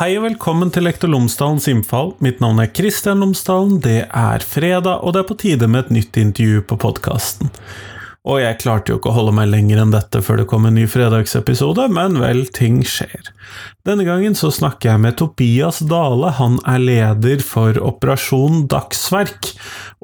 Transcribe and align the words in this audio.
Hei 0.00 0.14
og 0.16 0.22
velkommen 0.24 0.70
til 0.72 0.86
Lektor 0.86 1.10
Lomsdalens 1.12 1.66
innfall. 1.68 2.14
Mitt 2.24 2.38
navn 2.40 2.62
er 2.62 2.70
Kristian 2.72 3.20
Lomsdalen. 3.20 3.74
Det 3.84 4.06
er 4.08 4.44
fredag, 4.48 5.02
og 5.04 5.12
det 5.12 5.20
er 5.20 5.26
på 5.28 5.34
tide 5.42 5.66
med 5.68 5.82
et 5.82 5.90
nytt 5.98 6.16
intervju 6.16 6.62
på 6.70 6.78
podkasten. 6.80 7.50
Og 8.28 8.36
jeg 8.42 8.58
klarte 8.60 8.92
jo 8.92 8.98
ikke 8.98 9.08
å 9.08 9.16
holde 9.16 9.32
meg 9.32 9.48
lenger 9.48 9.78
enn 9.80 9.92
dette 9.94 10.20
før 10.20 10.42
det 10.42 10.48
kom 10.50 10.66
en 10.68 10.74
ny 10.76 10.82
fredagsepisode, 10.90 11.86
men 11.88 12.18
vel, 12.20 12.42
ting 12.52 12.82
skjer. 12.84 13.30
Denne 13.88 14.04
gangen 14.04 14.34
så 14.36 14.50
snakker 14.52 14.90
jeg 14.90 15.00
med 15.00 15.16
Tobias 15.16 15.78
Dale, 15.88 16.34
han 16.36 16.58
er 16.68 16.82
leder 16.84 17.40
for 17.40 17.78
Operasjon 17.80 18.66
Dagsverk, 18.68 19.48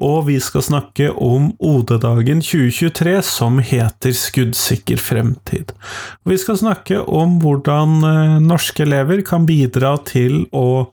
og 0.01 0.25
vi 0.31 0.39
skal 0.41 0.65
snakke 0.65 1.11
om 1.13 1.51
OD-dagen 1.61 2.41
2023 2.41 3.13
som 3.27 3.61
heter 3.61 4.17
Skuddsikker 4.17 4.97
fremtid. 4.97 5.75
Vi 6.25 6.39
skal 6.41 6.57
snakke 6.57 7.03
om 7.05 7.37
hvordan 7.43 7.99
eh, 8.01 8.39
norske 8.41 8.81
elever 8.87 9.21
kan 9.25 9.45
bidra 9.45 9.93
til 10.09 10.47
å 10.49 10.87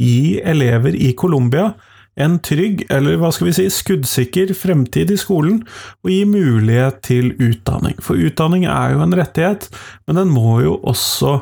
gi 0.00 0.38
elever 0.40 0.96
i 0.96 1.12
Colombia 1.16 1.74
en 2.16 2.38
trygg, 2.40 2.86
eller 2.92 3.18
hva 3.20 3.30
skal 3.34 3.50
vi 3.50 3.56
si, 3.58 3.66
skuddsikker 3.72 4.54
fremtid 4.56 5.12
i 5.12 5.18
skolen, 5.20 5.60
og 6.04 6.12
gi 6.12 6.22
mulighet 6.28 7.02
til 7.06 7.34
utdanning. 7.36 7.98
For 8.04 8.16
utdanning 8.16 8.64
er 8.64 8.94
jo 8.94 9.02
en 9.04 9.16
rettighet, 9.16 9.68
men 10.08 10.20
den 10.22 10.32
må 10.32 10.60
jo 10.64 10.78
også 10.80 11.40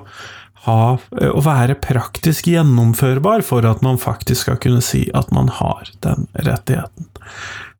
ha, 0.64 0.96
eh, 1.20 1.30
å 1.30 1.44
være 1.44 1.78
praktisk 1.82 2.48
gjennomførbar 2.50 3.44
for 3.46 3.66
at 3.68 3.84
man 3.86 4.00
faktisk 4.00 4.48
skal 4.48 4.58
kunne 4.62 4.82
si 4.84 5.06
at 5.14 5.30
man 5.34 5.52
har 5.60 5.90
den 6.06 6.26
rettigheten. 6.34 7.10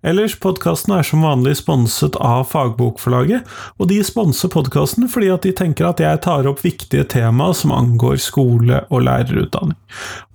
Ellers, 0.04 0.34
podkasten 0.36 0.92
er 0.98 1.06
som 1.08 1.22
vanlig 1.24 1.54
sponset 1.62 2.18
av 2.20 2.42
Fagbokforlaget, 2.50 3.46
og 3.80 3.88
de 3.88 4.02
sponser 4.04 4.50
podkasten 4.52 5.08
fordi 5.08 5.30
at 5.32 5.46
de 5.46 5.54
tenker 5.56 5.88
at 5.88 6.02
jeg 6.02 6.20
tar 6.26 6.44
opp 6.50 6.60
viktige 6.60 7.06
tema 7.08 7.48
som 7.56 7.72
angår 7.72 8.20
skole 8.20 8.82
og 8.90 9.06
lærerutdanning. 9.06 9.78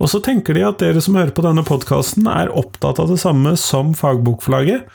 Og 0.02 0.10
så 0.10 0.18
tenker 0.26 0.58
de 0.58 0.66
at 0.66 0.82
dere 0.82 1.02
som 1.04 1.14
hører 1.14 1.30
på 1.36 1.46
denne 1.46 1.62
podkasten, 1.66 2.26
er 2.26 2.50
opptatt 2.50 2.98
av 2.98 3.12
det 3.12 3.20
samme 3.22 3.54
som 3.60 3.94
Fagbokforlaget. 3.94 4.90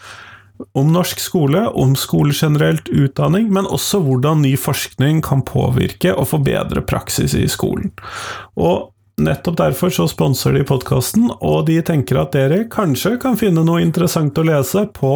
Om 0.76 0.92
norsk 0.92 1.24
skole, 1.24 1.66
om 1.72 1.96
skole 2.00 2.36
generelt, 2.36 2.92
utdanning, 2.92 3.48
men 3.56 3.68
også 3.68 4.02
hvordan 4.04 4.44
ny 4.44 4.58
forskning 4.60 5.24
kan 5.24 5.44
påvirke 5.48 6.12
og 6.16 6.30
forbedre 6.34 6.84
praksis 6.84 7.36
i 7.36 7.48
skolen. 7.52 7.92
Og 8.60 8.92
Nettopp 9.18 9.58
derfor 9.58 9.90
så 9.90 10.08
sponser 10.12 10.58
de 10.58 10.64
podkasten, 10.68 11.30
og 11.40 11.70
de 11.70 11.78
tenker 11.88 12.20
at 12.20 12.34
dere 12.36 12.66
kanskje 12.72 13.14
kan 13.24 13.38
finne 13.40 13.64
noe 13.64 13.80
interessant 13.80 14.36
å 14.36 14.44
lese 14.44 14.84
på 14.92 15.12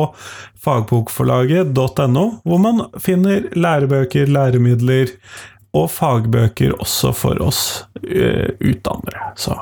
fagbokforlaget.no, 0.64 2.23
hvor 2.47 2.61
man 2.64 2.86
finner 3.03 3.50
lærebøker, 3.59 4.31
læremidler 4.31 5.11
og 5.75 5.89
fagbøker 5.92 6.77
også 6.80 7.11
for 7.14 7.44
oss 7.44 7.61
uh, 8.08 8.47
utdannere. 8.64 9.33
Så 9.36 9.59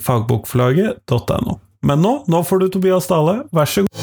fagbokforlaget.no. 0.00 1.58
Men 1.82 2.00
nå, 2.00 2.14
nå 2.30 2.42
får 2.46 2.62
du 2.62 2.70
Tobias 2.72 3.10
Dale, 3.10 3.42
vær 3.52 3.68
så 3.68 3.84
god. 3.84 4.01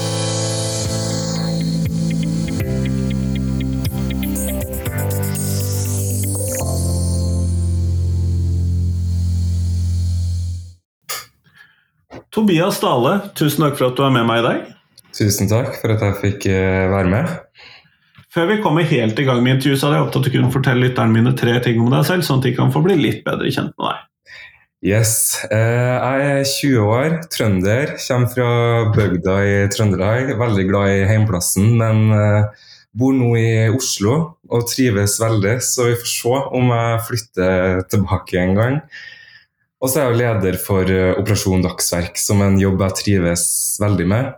Tobias 12.40 12.78
Dale, 12.80 13.18
tusen 13.36 13.66
takk 13.66 13.74
for 13.76 13.90
at 13.90 13.98
du 13.98 14.00
er 14.06 14.12
med 14.14 14.24
meg 14.24 14.38
i 14.40 14.44
dag. 14.46 14.60
Tusen 15.12 15.48
takk 15.50 15.74
for 15.76 15.92
at 15.92 16.00
jeg 16.06 16.14
fikk 16.22 16.46
eh, 16.48 16.86
være 16.88 17.10
med. 17.12 17.34
Før 18.32 18.46
vi 18.48 18.62
kommer 18.64 18.86
helt 18.88 19.18
i 19.20 19.26
gang 19.26 19.42
med 19.44 19.58
intervjuet, 19.58 19.76
så 19.76 19.90
hadde 19.90 19.98
jeg 19.98 20.06
opptatt 20.06 20.22
at 20.22 20.30
du 20.30 20.36
kunne 20.38 20.52
fortelle 20.54 20.86
lytterne 20.86 21.12
mine 21.12 21.34
tre 21.36 21.58
ting 21.60 21.82
om 21.82 21.90
deg 21.92 22.06
selv, 22.08 22.24
sånn 22.24 22.40
at 22.40 22.48
de 22.48 22.54
kan 22.56 22.72
få 22.72 22.80
bli 22.86 22.96
litt 22.96 23.20
bedre 23.26 23.52
kjent 23.52 23.74
med 23.74 23.90
deg. 23.90 24.06
Yes. 24.88 25.12
Eh, 25.52 25.92
jeg 25.98 26.30
er 26.30 26.48
20 26.54 26.88
år, 26.94 27.18
trønder. 27.36 27.94
Kommer 28.06 28.32
fra 28.32 28.48
bygda 28.96 29.36
i 29.44 29.54
Trøndelag. 29.76 30.32
Veldig 30.40 30.66
glad 30.72 30.96
i 30.96 31.06
heimplassen, 31.12 31.74
men 31.76 32.02
eh, 32.16 32.66
bor 32.96 33.12
nå 33.20 33.34
i 33.36 33.50
Oslo 33.68 34.16
og 34.48 34.68
trives 34.72 35.20
veldig, 35.20 35.58
så 35.60 35.90
vi 35.92 36.00
får 36.00 36.12
se 36.16 36.36
om 36.56 36.72
jeg 36.72 37.06
flytter 37.10 37.88
tilbake 37.92 38.40
en 38.46 38.56
gang. 38.62 38.84
Og 39.80 39.88
så 39.88 40.02
er 40.02 40.10
jeg 40.10 40.20
leder 40.20 40.60
for 40.60 40.88
eh, 40.92 41.16
Operasjon 41.16 41.64
Dagsverk, 41.64 42.20
som 42.20 42.42
en 42.44 42.60
jobb 42.60 42.82
jeg 42.84 42.98
trives 43.00 43.44
veldig 43.80 44.08
med. 44.10 44.30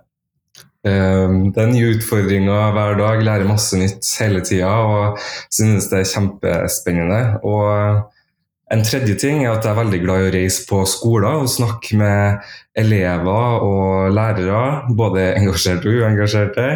Ehm, 0.86 1.52
det 1.54 1.62
er 1.62 1.70
nye 1.70 1.90
utfordringer 1.96 2.72
hver 2.74 2.96
dag, 2.98 3.20
lærer 3.22 3.46
masse 3.46 3.78
nytt 3.78 4.06
hele 4.18 4.42
tida 4.46 4.72
og 4.82 5.20
synes 5.52 5.86
det 5.90 6.00
er 6.00 6.10
kjempespennende. 6.10 7.20
Og 7.46 8.72
en 8.72 8.82
tredje 8.86 9.14
ting 9.20 9.44
er 9.44 9.52
at 9.52 9.66
jeg 9.66 9.74
er 9.74 9.78
veldig 9.82 10.00
glad 10.02 10.22
i 10.22 10.30
å 10.30 10.32
reise 10.34 10.64
på 10.66 10.80
skoler 10.90 11.42
og 11.44 11.50
snakke 11.52 11.98
med 12.00 12.48
elever 12.78 13.66
og 13.66 14.14
lærere, 14.16 14.94
både 14.98 15.28
engasjerte 15.36 15.90
og 15.90 16.02
uengasjerte. 16.02 16.70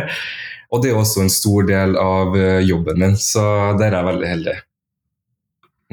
Og 0.75 0.83
det 0.83 0.93
er 0.93 1.01
også 1.01 1.25
en 1.25 1.33
stor 1.33 1.67
del 1.67 1.99
av 1.99 2.35
eh, 2.39 2.63
jobben 2.67 2.99
min, 3.03 3.19
så 3.19 3.75
der 3.79 3.91
er 3.91 4.01
jeg 4.01 4.11
veldig 4.11 4.31
heldig. 4.35 4.57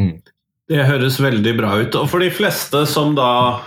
Mm. 0.01 0.15
Det 0.71 0.85
høres 0.87 1.19
veldig 1.19 1.53
bra 1.57 1.73
ut. 1.81 1.95
Og 1.99 2.07
for 2.11 2.23
de 2.23 2.29
fleste 2.31 2.85
som 2.89 3.17
da 3.17 3.59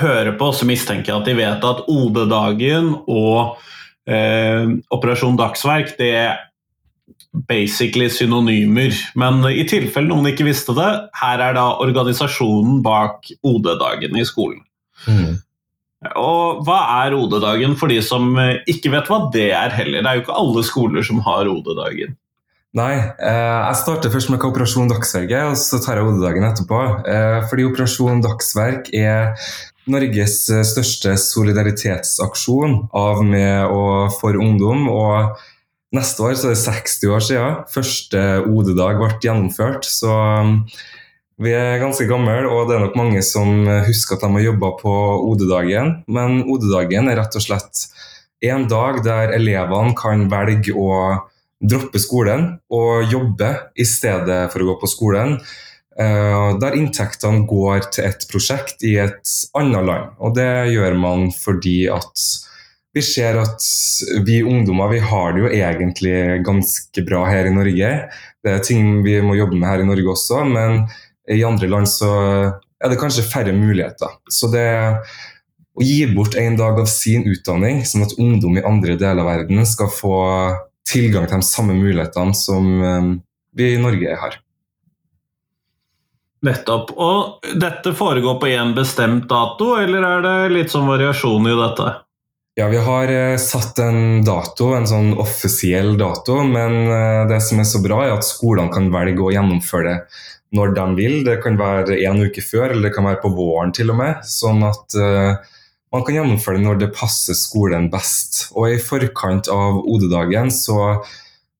hører 0.00 0.32
på, 0.40 0.48
så 0.56 0.68
mistenker 0.68 1.12
jeg 1.12 1.20
at 1.20 1.28
de 1.28 1.36
vet 1.36 1.66
at 1.68 1.84
OD-dagen 1.92 2.94
og 3.04 3.60
eh, 4.08 4.64
Operasjon 4.94 5.36
Dagsverk 5.36 5.92
det 5.98 6.10
er 6.22 6.40
basically 7.48 8.08
synonymer. 8.12 8.96
Men 9.18 9.44
i 9.50 9.66
tilfelle 9.68 10.08
noen 10.08 10.32
ikke 10.32 10.48
visste 10.48 10.74
det, 10.76 10.90
her 11.20 11.44
er 11.44 11.56
da 11.58 11.68
organisasjonen 11.84 12.80
bak 12.84 13.28
OD-dagen 13.44 14.16
i 14.16 14.24
skolen. 14.28 14.62
Mm. 15.04 15.36
Og 16.18 16.64
hva 16.66 16.80
er 17.04 17.14
OD-dagen 17.14 17.76
for 17.78 17.92
de 17.92 18.00
som 18.02 18.32
ikke 18.68 18.90
vet 18.96 19.12
hva 19.12 19.26
det 19.34 19.50
er 19.52 19.76
heller? 19.76 20.00
Det 20.00 20.08
er 20.08 20.18
jo 20.18 20.24
ikke 20.24 20.40
alle 20.40 20.64
skoler 20.66 21.06
som 21.06 21.20
har 21.28 21.50
OD-dagen. 21.50 22.16
Nei, 22.72 22.94
eh, 22.96 23.58
jeg 23.68 23.76
starter 23.82 24.08
først 24.08 24.30
med 24.32 24.44
Operasjon 24.48 24.88
Dagsverket, 24.88 25.50
og 25.50 25.58
så 25.60 25.76
tar 25.84 25.98
jeg 25.98 26.06
hodedagen 26.06 26.46
etterpå. 26.46 26.78
Eh, 27.04 27.40
fordi 27.50 27.66
Operasjon 27.68 28.22
Dagsverk 28.24 28.86
er 28.96 29.34
Norges 29.92 30.36
eh, 30.48 30.62
største 30.64 31.12
solidaritetsaksjon 31.20 32.78
av, 32.96 33.20
med 33.28 33.74
og 33.76 34.14
for 34.16 34.40
ungdom. 34.40 34.86
og 34.88 35.36
Neste 35.92 36.24
år 36.24 36.38
så 36.40 36.48
er 36.48 36.54
det 36.54 36.62
60 36.62 37.12
år 37.12 37.24
siden 37.26 37.58
første 37.68 38.22
OD-dag 38.48 39.02
ble 39.02 39.10
gjennomført. 39.20 39.84
Så 39.84 40.08
um, 40.08 40.54
vi 41.44 41.52
er 41.52 41.82
ganske 41.82 42.06
gamle, 42.08 42.38
og 42.48 42.70
det 42.70 42.78
er 42.78 42.86
nok 42.86 42.96
mange 42.96 43.20
som 43.20 43.68
husker 43.84 44.16
at 44.16 44.24
de 44.24 44.30
har 44.38 44.46
jobba 44.46 44.70
på 44.78 44.94
OD-dagen. 45.28 45.92
Men 46.08 46.40
OD-dagen 46.48 47.12
er 47.12 47.20
rett 47.20 47.36
og 47.36 47.44
slett 47.44 47.84
en 48.48 48.64
dag 48.72 49.02
der 49.04 49.36
elevene 49.36 49.92
kan 49.98 50.24
velge 50.32 50.72
å 50.72 50.96
droppe 51.62 52.00
skolen 52.02 52.56
og 52.74 53.12
jobbe 53.12 53.52
i 53.78 53.86
stedet 53.86 54.44
for 54.52 54.62
å 54.62 54.72
gå 54.72 54.78
på 54.82 54.90
skolen. 54.90 55.36
Uh, 55.92 56.56
der 56.60 56.78
inntektene 56.78 57.44
går 57.48 57.90
til 57.92 58.08
et 58.08 58.24
prosjekt 58.30 58.82
i 58.88 58.96
et 59.02 59.34
annet 59.58 59.86
land. 59.86 60.16
Og 60.24 60.34
det 60.38 60.72
gjør 60.72 60.96
man 60.98 61.28
fordi 61.36 61.84
at 61.92 62.26
vi 62.92 63.00
ser 63.04 63.38
at 63.40 63.64
vi 64.26 64.42
ungdommer 64.44 64.90
vi 64.92 65.00
har 65.00 65.32
det 65.32 65.44
jo 65.44 65.52
egentlig 65.52 66.16
ganske 66.44 67.04
bra 67.06 67.22
her 67.28 67.48
i 67.48 67.54
Norge. 67.54 67.92
Det 68.44 68.52
er 68.52 68.66
ting 68.66 68.98
vi 69.04 69.16
må 69.24 69.36
jobbe 69.38 69.56
med 69.56 69.68
her 69.68 69.84
i 69.84 69.88
Norge 69.88 70.12
også, 70.12 70.42
men 70.48 70.82
i 71.30 71.40
andre 71.46 71.70
land 71.70 71.88
så 71.88 72.10
er 72.82 72.92
det 72.92 72.98
kanskje 73.00 73.24
færre 73.24 73.54
muligheter. 73.56 74.18
Så 74.28 74.50
det 74.52 74.66
å 75.72 75.84
gi 75.86 76.04
bort 76.12 76.36
en 76.36 76.58
dag 76.58 76.80
av 76.82 76.88
sin 76.90 77.24
utdanning, 77.30 77.80
sånn 77.88 78.04
at 78.04 78.16
ungdom 78.20 78.58
i 78.58 78.66
andre 78.66 78.98
deler 79.00 79.22
av 79.22 79.30
verden 79.30 79.64
skal 79.68 79.88
få 79.92 80.18
tilgang 80.88 81.28
til 81.28 81.42
de 81.42 81.46
samme 81.46 81.76
mulighetene 81.78 82.36
som 82.36 82.72
eh, 82.82 83.12
vi 83.56 83.74
i 83.74 83.82
Norge 83.82 84.16
har. 84.20 84.38
Nettopp. 86.42 86.90
Og 86.98 87.52
dette 87.54 87.92
foregår 87.94 88.38
på 88.42 88.50
én 88.50 88.72
bestemt 88.74 89.28
dato, 89.30 89.76
eller 89.78 90.06
er 90.06 90.24
det 90.24 90.38
litt 90.56 90.72
sånn 90.74 90.88
variasjon 90.90 91.46
i 91.46 91.58
dette? 91.58 91.92
Ja, 92.58 92.66
vi 92.68 92.80
har 92.84 93.08
eh, 93.08 93.36
satt 93.40 93.78
en 93.80 94.20
dato, 94.26 94.72
en 94.76 94.88
sånn 94.88 95.14
offisiell 95.22 95.94
dato, 96.00 96.42
men 96.44 96.82
eh, 96.90 97.22
det 97.30 97.38
som 97.46 97.62
er 97.62 97.68
så 97.68 97.80
bra, 97.84 98.02
er 98.04 98.16
at 98.18 98.26
skolene 98.26 98.74
kan 98.74 98.90
velge 98.92 99.24
å 99.24 99.32
gjennomføre 99.32 99.88
det 99.88 100.20
når 100.58 100.74
de 100.76 100.84
vil. 100.98 101.14
Det 101.24 101.38
kan 101.44 101.56
være 101.56 101.96
en 102.10 102.26
uke 102.26 102.44
før, 102.44 102.72
eller 102.72 102.90
det 102.90 102.94
kan 102.96 103.06
være 103.08 103.22
på 103.22 103.32
våren 103.32 103.72
til 103.72 103.94
og 103.94 104.02
med. 104.02 104.26
Sånn 104.28 104.60
at 104.68 104.98
man 105.92 106.04
kan 106.06 106.16
gjennomføre 106.16 106.58
det 106.58 106.64
når 106.64 106.80
det 106.80 106.94
passer 106.96 107.36
skolen 107.36 107.90
best. 107.92 108.46
Og 108.56 108.72
i 108.72 108.80
forkant 108.80 109.50
av 109.52 109.82
OD-dagen 109.84 110.50
så 110.54 111.02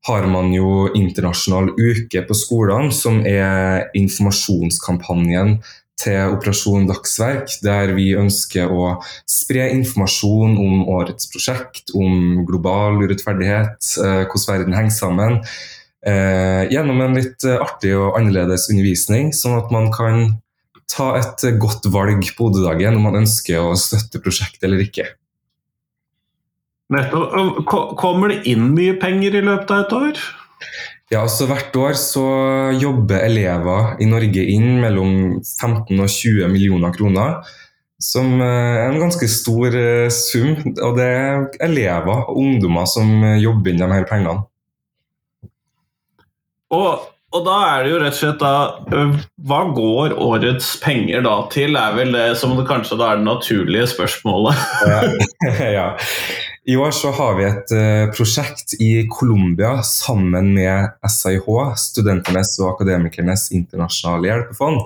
har 0.09 0.27
man 0.27 0.51
jo 0.55 0.89
internasjonal 0.99 1.71
uke 1.79 2.25
på 2.27 2.35
skolene, 2.35 2.91
som 2.95 3.21
er 3.29 3.93
informasjonskampanjen 3.99 5.61
til 6.03 6.35
Operasjon 6.35 6.89
Dagsverk, 6.89 7.53
der 7.63 7.93
vi 7.95 8.09
ønsker 8.19 8.73
å 8.73 8.97
spre 9.29 9.69
informasjon 9.77 10.57
om 10.59 10.89
årets 10.91 11.29
prosjekt, 11.31 11.93
om 11.95 12.43
global 12.49 12.99
urettferdighet, 13.05 13.79
eh, 14.03 14.25
hvordan 14.27 14.49
verden 14.49 14.75
henger 14.75 14.97
sammen, 14.97 15.39
eh, 16.03 16.67
gjennom 16.73 17.01
en 17.01 17.15
litt 17.15 17.45
artig 17.45 17.95
og 17.95 18.19
annerledes 18.19 18.69
undervisning, 18.71 19.31
sånn 19.31 19.59
at 19.63 19.71
man 19.71 19.93
kan 19.93 20.42
ta 20.93 21.09
et 21.19 21.45
godt 21.61 21.89
valg 21.93 22.29
på 22.37 22.51
OD-dagen 22.51 22.99
om 22.99 23.09
man 23.09 23.23
ønsker 23.23 23.65
å 23.65 23.75
støtte 23.79 24.21
prosjektet 24.23 24.69
eller 24.69 24.85
ikke. 24.85 25.09
Nettopp. 26.93 27.65
Kommer 27.99 28.33
det 28.33 28.43
inn 28.53 28.73
mye 28.77 28.99
penger 29.01 29.39
i 29.39 29.45
løpet 29.45 29.73
av 29.73 29.85
et 29.87 29.95
år? 29.97 30.23
Ja, 31.13 31.23
altså 31.25 31.49
Hvert 31.49 31.77
år 31.77 31.97
så 32.01 32.27
jobber 32.81 33.25
elever 33.25 33.99
i 34.01 34.09
Norge 34.09 34.45
inn 34.49 34.79
mellom 34.81 35.41
15 35.43 35.99
og 36.01 36.09
20 36.09 36.53
millioner 36.53 36.95
kroner. 36.95 37.43
Som 38.03 38.41
er 38.43 38.89
en 38.89 38.99
ganske 38.99 39.29
stor 39.31 39.77
eh, 39.79 40.09
sum. 40.13 40.57
Og 40.73 40.97
det 40.99 41.07
er 41.07 41.45
elever 41.69 42.25
og 42.25 42.41
ungdommer 42.41 42.89
som 42.91 43.13
jobber 43.39 43.73
inn 43.73 43.83
de 43.83 43.91
her 43.93 44.09
pengene. 44.09 44.43
Og, 46.73 47.12
og, 47.33 47.41
da 47.47 47.57
er 47.73 47.85
det 47.85 47.93
jo 47.93 47.99
rett 48.03 48.15
og 48.15 48.21
slett 48.21 48.43
da 48.43 48.53
Hva 49.49 49.61
går 49.77 50.15
årets 50.21 50.75
penger 50.83 51.25
da 51.27 51.35
til, 51.53 51.77
er 51.81 51.97
vel 51.97 52.15
det 52.15 52.27
som 52.41 52.55
det 52.59 52.69
kanskje 52.69 52.99
da 53.01 53.13
er 53.13 53.21
det 53.21 53.29
naturlige 53.29 53.89
spørsmålet. 53.95 54.65
ja. 55.79 55.93
I 56.63 56.77
år 56.79 56.93
så 56.95 57.11
har 57.11 57.35
vi 57.35 57.47
et 57.49 57.73
uh, 57.75 58.11
prosjekt 58.15 58.77
i 58.79 59.09
Colombia 59.11 59.81
sammen 59.83 60.53
med 60.55 60.93
SIH, 61.11 61.49
Studentenes 61.89 62.53
og 62.61 62.77
akademikernes 62.77 63.49
internasjonale 63.57 64.31
hjelpefond. 64.31 64.85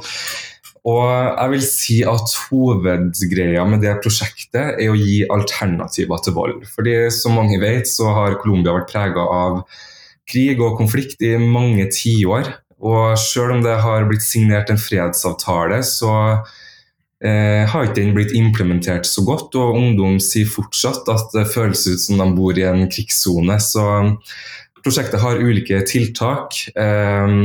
Og 0.86 1.02
jeg 1.10 1.50
vil 1.52 1.64
si 1.66 1.98
at 2.06 2.32
Hovedgreia 2.46 3.64
med 3.68 3.82
det 3.82 3.96
prosjektet 4.04 4.78
er 4.78 4.92
å 4.92 4.96
gi 4.96 5.18
alternativer 5.34 6.22
til 6.22 6.36
vold. 6.36 6.62
Fordi 6.70 6.94
Som 7.10 7.36
mange 7.40 7.58
vet, 7.60 7.90
så 7.90 8.12
har 8.14 8.38
Colombia 8.40 8.76
vært 8.76 8.92
prega 8.92 9.26
av 9.26 9.60
krig 10.30 10.60
og 10.60 10.78
konflikt 10.80 11.22
i 11.24 11.36
mange 11.40 11.88
tiår. 11.92 12.52
Og 12.86 13.16
selv 13.20 13.56
om 13.56 13.62
det 13.64 13.78
har 13.82 14.06
blitt 14.08 14.24
signert 14.24 14.70
en 14.70 14.80
fredsavtale, 14.80 15.80
så 15.86 16.12
eh, 17.24 17.64
har 17.68 17.86
ikke 17.86 18.00
den 18.00 18.12
blitt 18.16 18.34
implementert 18.36 19.08
så 19.08 19.24
godt. 19.26 19.56
Og 19.56 19.78
ungdom 19.78 20.18
sier 20.22 20.48
fortsatt 20.50 21.08
at 21.12 21.32
det 21.36 21.48
føles 21.54 21.86
ut 21.88 22.02
som 22.02 22.20
de 22.20 22.28
bor 22.36 22.58
i 22.58 22.66
en 22.68 22.84
krigssone. 22.92 23.56
Så 23.62 23.86
prosjektet 24.82 25.22
har 25.22 25.40
ulike 25.40 25.80
tiltak. 25.88 26.58
Eh, 26.76 27.38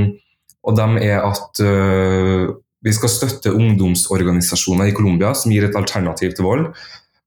og 0.62 0.78
de 0.78 1.06
er 1.08 1.24
at 1.26 1.64
eh, 1.66 2.50
vi 2.82 2.94
skal 2.98 3.14
støtte 3.14 3.54
ungdomsorganisasjoner 3.54 4.90
i 4.90 4.96
Colombia 4.98 5.36
som 5.38 5.54
gir 5.54 5.68
et 5.68 5.78
alternativ 5.78 6.34
til 6.38 6.48
vold. 6.48 6.68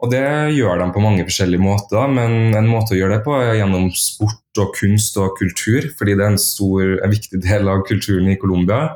Og 0.05 0.11
det 0.12 0.25
gjør 0.53 0.83
de 0.83 0.87
på 0.93 1.01
mange 1.01 1.25
forskjellige 1.25 1.65
måter, 1.65 2.11
men 2.12 2.53
en 2.53 2.69
måte 2.69 2.93
å 2.93 2.99
gjøre 2.99 3.17
det 3.17 3.25
på 3.25 3.39
er 3.39 3.55
gjennom 3.56 3.87
sport 3.97 4.61
og 4.61 4.75
kunst 4.77 5.17
og 5.17 5.39
kultur, 5.39 5.87
fordi 5.97 6.19
det 6.19 6.27
er 6.27 6.35
en, 6.35 6.41
stor, 6.41 6.99
en 6.99 7.15
viktig 7.15 7.41
del 7.41 7.71
av 7.73 7.87
kulturen 7.89 8.29
i 8.29 8.37
Colombia, 8.41 8.91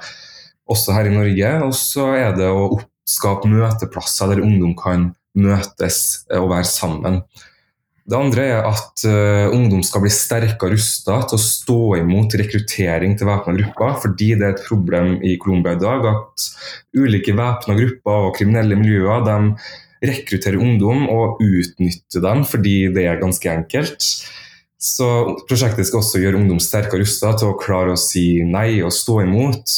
også 0.69 0.93
her 0.93 1.09
i 1.09 1.15
Norge. 1.15 1.55
Og 1.65 1.73
så 1.79 2.11
er 2.19 2.37
det 2.37 2.51
å 2.53 2.83
skape 3.09 3.49
møteplasser 3.49 4.35
der 4.35 4.45
ungdom 4.45 4.77
kan 4.77 5.15
møtes 5.39 6.27
og 6.37 6.51
være 6.53 6.69
sammen. 6.69 7.23
Det 8.09 8.17
andre 8.17 8.45
er 8.53 8.69
at 8.69 9.03
uh, 9.09 9.49
ungdom 9.53 9.81
skal 9.85 10.05
bli 10.05 10.13
sterkere 10.13 10.77
rusta 10.77 11.19
til 11.29 11.37
å 11.37 11.45
stå 11.45 11.81
imot 12.03 12.37
rekruttering 12.41 13.17
til 13.17 13.29
væpna 13.29 13.57
grupper, 13.57 13.99
fordi 14.05 14.31
det 14.37 14.47
er 14.47 14.55
et 14.55 14.65
problem 14.69 15.19
i 15.25 15.35
Colombia 15.41 15.77
i 15.77 15.83
dag 15.83 16.09
at 16.13 16.49
ulike 16.97 17.37
væpna 17.37 17.77
grupper 17.81 18.31
og 18.31 18.35
kriminelle 18.37 18.81
miljøer 18.81 19.25
de 19.29 19.37
rekruttere 20.05 20.61
ungdom 20.61 21.07
og 21.11 21.41
utnytte 21.43 22.23
dem 22.23 22.45
fordi 22.47 22.77
det 22.95 23.07
er 23.09 23.23
ganske 23.23 23.51
enkelt. 23.51 24.05
Så 24.79 25.09
prosjektet 25.49 25.89
skal 25.89 26.03
også 26.03 26.21
gjøre 26.23 26.39
ungdom 26.39 26.61
sterkere 26.63 27.03
rusta 27.03 27.33
til 27.39 27.51
å 27.51 27.59
klare 27.59 27.97
å 27.97 28.01
si 28.01 28.45
nei 28.47 28.79
og 28.87 28.95
stå 28.95 29.23
imot. 29.25 29.75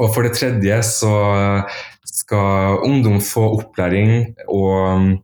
Og 0.00 0.08
for 0.14 0.24
det 0.26 0.32
tredje 0.38 0.80
så 0.88 1.12
skal 2.08 2.80
ungdom 2.86 3.20
få 3.22 3.44
opplæring 3.58 4.32
og 4.48 5.20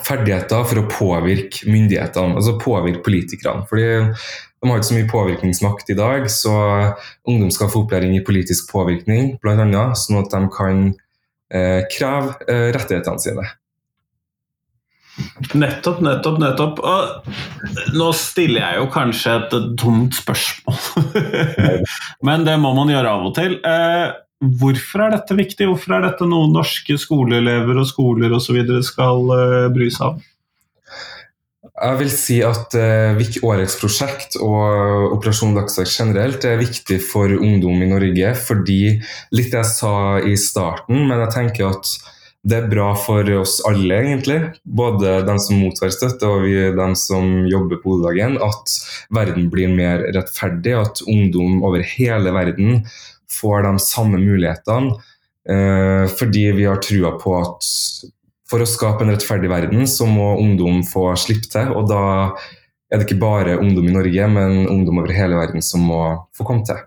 ferdigheter 0.00 0.64
for 0.64 0.80
å 0.80 0.88
påvirke 0.88 1.68
myndighetene, 1.68 2.38
altså 2.38 2.56
påvirke 2.60 3.04
politikerne. 3.04 3.66
Fordi 3.68 3.84
de 3.92 4.70
har 4.70 4.78
ikke 4.78 4.88
så 4.88 4.96
mye 4.96 5.10
påvirkningsmakt 5.10 5.92
i 5.92 5.98
dag, 5.98 6.28
så 6.32 6.54
ungdom 7.28 7.50
skal 7.52 7.68
få 7.72 7.84
opplæring 7.84 8.16
i 8.16 8.24
politisk 8.24 8.70
påvirkning, 8.72 9.36
bl.a. 9.42 9.86
sånn 9.98 10.22
at 10.22 10.32
de 10.32 10.42
kan 10.54 10.84
kreve 11.92 12.36
eh, 12.48 12.70
rettighetene 12.74 13.22
sine. 13.22 13.48
Nettopp, 15.52 16.00
nettopp, 16.00 16.38
nettopp. 16.40 16.80
Og 16.80 17.94
nå 17.96 18.08
stiller 18.16 18.62
jeg 18.62 18.80
jo 18.80 18.88
kanskje 18.94 19.36
et 19.38 19.56
dumt 19.80 20.16
spørsmål, 20.16 20.78
men 22.26 22.46
det 22.48 22.56
må 22.62 22.72
man 22.76 22.92
gjøre 22.92 23.12
av 23.12 23.28
og 23.28 23.34
til. 23.36 23.58
Eh, 23.60 24.06
hvorfor 24.62 25.06
er 25.06 25.16
dette 25.18 25.36
viktig? 25.38 25.68
Hvorfor 25.68 25.98
er 25.98 26.06
dette 26.08 26.28
noe 26.28 26.48
norske 26.50 26.96
skoleelever 27.00 27.82
og 27.82 27.88
skoler 27.90 28.32
osv. 28.38 28.62
skal 28.86 29.34
eh, 29.36 29.68
bry 29.74 29.90
seg 29.92 30.14
om? 30.14 30.22
Jeg 31.82 31.98
vil 31.98 32.10
si 32.14 32.36
at 32.46 32.76
uh, 32.78 33.20
årets 33.42 33.74
prosjekt 33.80 34.36
og 34.38 35.16
Operasjon 35.16 35.56
Dagsverk 35.56 35.90
generelt 35.90 36.44
er 36.46 36.60
viktig 36.60 37.00
for 37.02 37.32
ungdom 37.34 37.82
i 37.82 37.90
Norge. 37.90 38.32
Fordi, 38.38 38.80
litt 39.34 39.50
det 39.50 39.64
jeg 39.64 39.70
sa 39.72 39.94
i 40.22 40.36
starten, 40.38 41.08
men 41.08 41.24
jeg 41.24 41.34
tenker 41.34 41.72
at 41.72 41.90
det 42.42 42.56
er 42.58 42.70
bra 42.70 42.88
for 42.98 43.26
oss 43.38 43.60
alle, 43.66 44.00
egentlig. 44.00 44.38
Både 44.62 45.20
dem 45.26 45.38
som 45.42 45.60
mottar 45.62 45.92
støtte 45.94 46.26
og 46.26 46.46
vi, 46.46 46.56
dem 46.74 46.96
som 46.98 47.44
jobber 47.50 47.78
på 47.82 47.96
hodedagen. 47.96 48.38
At 48.42 48.74
verden 49.14 49.46
blir 49.50 49.70
mer 49.70 50.02
rettferdig. 50.14 50.74
At 50.78 51.04
ungdom 51.06 51.62
over 51.62 51.82
hele 51.86 52.34
verden 52.34 52.82
får 53.30 53.66
de 53.68 53.74
samme 53.82 54.18
mulighetene. 54.22 54.98
Eh, 55.42 56.06
fordi 56.18 56.44
vi 56.54 56.66
har 56.66 56.82
trua 56.82 57.16
på 57.18 57.34
at 57.38 57.70
for 58.52 58.62
å 58.62 58.68
skape 58.68 59.06
en 59.06 59.14
rettferdig 59.14 59.48
verden, 59.48 59.86
så 59.88 60.04
må 60.08 60.34
ungdom 60.36 60.82
få 60.84 61.08
slippe 61.20 61.48
til. 61.52 61.72
Og 61.72 61.88
da 61.88 62.02
er 62.92 63.00
det 63.00 63.08
ikke 63.08 63.22
bare 63.22 63.56
ungdom 63.62 63.88
i 63.88 63.96
Norge, 63.96 64.28
men 64.28 64.66
ungdom 64.68 65.00
over 65.00 65.16
hele 65.16 65.40
verden 65.40 65.64
som 65.64 65.88
må 65.88 66.02
få 66.36 66.44
komme 66.48 66.66
til. 66.68 66.84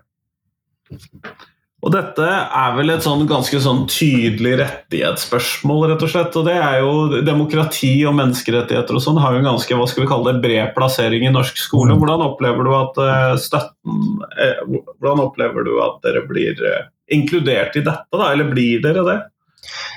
Og 1.86 1.92
dette 1.94 2.24
er 2.26 2.72
vel 2.74 2.90
et 2.90 3.04
sånn 3.04 3.26
ganske 3.30 3.58
sånn 3.62 3.84
tydelig 3.90 4.56
rettighetsspørsmål, 4.62 5.84
rett 5.92 6.02
og 6.02 6.10
slett. 6.10 6.38
Og 6.38 6.46
det 6.48 6.56
er 6.56 6.80
jo 6.82 7.20
demokrati 7.26 7.92
og 8.08 8.16
menneskerettigheter 8.18 8.96
og 8.96 9.04
sånn 9.04 9.20
har 9.22 9.36
jo 9.36 9.42
en 9.42 9.50
ganske 9.52 9.78
hva 9.78 9.86
skal 9.90 10.02
vi 10.02 10.08
kalle 10.10 10.32
det, 10.32 10.42
bred 10.42 10.72
plassering 10.74 11.28
i 11.28 11.34
norsk 11.34 11.60
skole. 11.60 11.94
Mm. 11.94 12.00
Hvordan 12.02 12.26
opplever 12.26 12.66
du 12.66 12.72
at 12.74 13.00
eh, 13.04 13.36
støtten 13.44 14.24
eh, 14.34 14.64
Hvordan 14.66 15.24
opplever 15.28 15.66
du 15.68 15.76
at 15.84 16.00
dere 16.06 16.24
blir 16.26 16.58
eh, 16.58 16.88
inkludert 17.14 17.78
i 17.78 17.84
dette, 17.86 18.08
da? 18.10 18.32
Eller 18.32 18.50
blir 18.50 18.82
dere 18.82 19.06
det? 19.06 19.18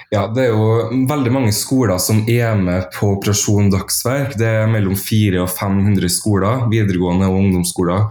Ja, 0.10 0.26
Det 0.34 0.48
er 0.48 0.56
jo 0.56 1.06
veldig 1.10 1.32
mange 1.32 1.54
skoler 1.54 2.00
som 2.02 2.24
er 2.30 2.58
med 2.58 2.90
på 2.96 3.14
Operasjon 3.16 3.70
Dagsverk. 3.70 4.36
Det 4.40 4.48
er 4.64 4.72
mellom 4.72 4.98
400 4.98 5.44
og 5.44 5.52
500 5.54 6.10
skoler, 6.10 6.68
videregående 6.72 7.30
og 7.30 7.42
ungdomsskoler 7.44 8.10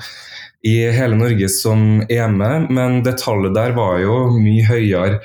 i 0.66 0.76
hele 0.94 1.18
Norge 1.18 1.48
som 1.52 2.00
er 2.10 2.30
med, 2.32 2.70
men 2.74 3.02
det 3.06 3.18
tallet 3.22 3.54
der 3.54 3.76
var 3.76 4.00
jo 4.02 4.14
mye 4.34 4.64
høyere 4.66 5.20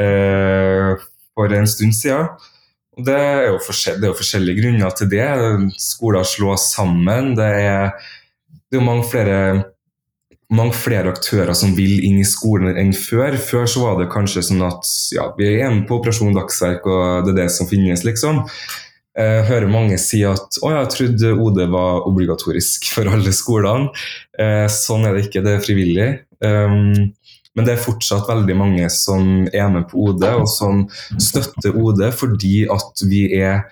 eh, 0.00 0.94
for 1.36 1.54
en 1.54 1.68
stund 1.68 1.96
siden. 1.96 2.30
Det 2.98 3.14
er, 3.14 3.44
jo 3.52 3.58
det 3.60 4.02
er 4.02 4.08
jo 4.08 4.18
forskjellige 4.18 4.58
grunner 4.58 4.94
til 4.98 5.10
det. 5.12 5.26
Skoler 5.78 6.24
slås 6.26 6.64
sammen. 6.72 7.36
Det 7.38 7.46
er, 7.46 7.92
det 8.72 8.80
er 8.80 8.82
mange 8.88 9.04
flere 9.06 9.36
mange 10.54 10.72
flere 10.76 11.12
aktører 11.12 11.52
som 11.56 11.74
vil 11.76 11.98
inn 12.06 12.22
i 12.22 12.26
skolen 12.26 12.78
enn 12.80 12.94
før. 12.96 13.36
Før 13.36 13.66
så 13.68 13.84
var 13.84 13.98
det 14.00 14.10
kanskje 14.12 14.46
sånn 14.48 14.64
at 14.64 14.88
ja, 15.12 15.28
vi 15.36 15.48
er 15.50 15.58
hjemme 15.62 15.84
på 15.88 15.98
Operasjon 15.98 16.36
Dagsverk, 16.36 16.88
og 16.88 17.26
det 17.26 17.34
er 17.34 17.40
det 17.42 17.48
som 17.54 17.68
finnes, 17.68 18.04
liksom. 18.06 18.44
Jeg 19.18 19.46
hører 19.48 19.70
mange 19.70 19.96
si 19.98 20.20
at 20.26 20.60
å, 20.62 20.70
jeg 20.70 20.90
trodde 20.94 21.34
OD 21.42 21.64
var 21.72 22.04
obligatorisk 22.06 22.92
for 22.94 23.10
alle 23.10 23.32
skolene. 23.34 23.90
Eh, 24.38 24.66
sånn 24.70 25.08
er 25.08 25.16
det 25.16 25.26
ikke, 25.26 25.42
det 25.44 25.56
er 25.56 25.64
frivillig. 25.64 26.10
Um, 26.38 27.08
men 27.58 27.66
det 27.66 27.74
er 27.74 27.82
fortsatt 27.82 28.28
veldig 28.30 28.54
mange 28.54 28.86
som 28.94 29.48
er 29.50 29.66
med 29.74 29.88
på 29.90 30.04
OD, 30.06 30.22
og 30.38 30.46
som 30.52 30.84
støtter 31.18 31.74
OD 31.74 32.04
fordi 32.14 32.62
at 32.70 33.02
vi 33.10 33.26
er 33.40 33.66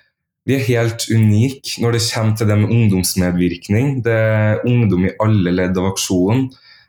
vi 0.46 0.54
er 0.54 0.66
helt 0.68 1.08
unike 1.10 1.80
når 1.82 1.96
det 1.96 2.04
kommer 2.06 2.36
til 2.38 2.46
det 2.50 2.56
med 2.60 2.70
ungdomsmedvirkning. 2.70 3.88
Det 4.06 4.14
er 4.14 4.60
ungdom 4.66 5.08
i 5.08 5.14
alle 5.22 5.54
ledd 5.54 5.78
av 5.78 5.88
aksjonen. 5.90 6.44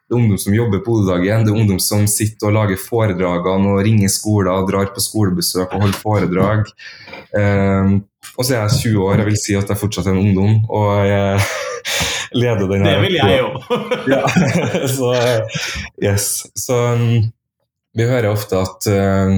Det 0.07 0.15
er 0.15 0.21
ungdom 0.21 0.37
som 0.39 0.53
jobber 0.55 0.79
på 0.85 0.93
Odedagen, 0.95 1.41
det 1.43 1.51
er 1.51 1.59
ungdom 1.59 1.79
som 1.83 2.05
sitter 2.07 2.47
og 2.47 2.53
lager 2.55 2.79
foredragene 2.79 3.73
og 3.73 3.81
ringer 3.83 4.11
skoler 4.11 4.63
drar 4.69 4.93
på 4.95 5.03
skolebesøk 5.03 5.73
og 5.75 5.83
holder 5.83 5.99
foredrag. 5.99 6.69
Um, 7.35 7.97
og 8.37 8.45
så 8.47 8.55
er 8.55 8.61
jeg 8.61 8.93
20 8.93 9.03
år, 9.03 9.19
jeg 9.19 9.27
vil 9.27 9.39
si 9.41 9.57
at 9.59 9.73
jeg 9.73 9.81
fortsatt 9.81 10.07
er 10.07 10.15
en 10.15 10.21
ungdom, 10.21 10.61
og 10.71 11.03
jeg 11.09 11.41
leder 12.41 12.71
den 12.71 12.87
her. 12.87 12.95
Det 12.95 13.03
vil 13.03 13.19
jeg 13.19 13.43
òg! 13.49 13.67
ja, 14.15 14.23
så 14.95 15.11
yes. 15.99 16.31
Så 16.55 16.79
um, 16.95 17.27
vi 17.97 18.07
hører 18.07 18.31
ofte 18.31 18.63
at 18.63 18.87
uh, 18.87 19.35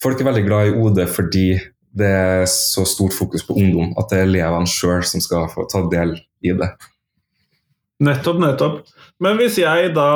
folk 0.00 0.24
er 0.24 0.30
veldig 0.32 0.48
glad 0.48 0.70
i 0.70 0.76
OD 0.80 1.04
fordi 1.12 1.48
det 1.96 2.08
er 2.08 2.48
så 2.48 2.88
stort 2.88 3.12
fokus 3.16 3.44
på 3.44 3.56
ungdom 3.56 3.92
at 4.00 4.08
det 4.08 4.22
er 4.22 4.30
elevene 4.30 4.68
sjøl 4.68 5.04
som 5.04 5.20
skal 5.20 5.50
få 5.52 5.68
ta 5.68 5.84
del 5.92 6.16
i 6.40 6.56
det. 6.56 6.72
Nettopp, 8.04 8.42
nettopp. 8.42 8.84
Men 9.24 9.38
hvis 9.40 9.58
jeg 9.62 9.94
da 9.96 10.10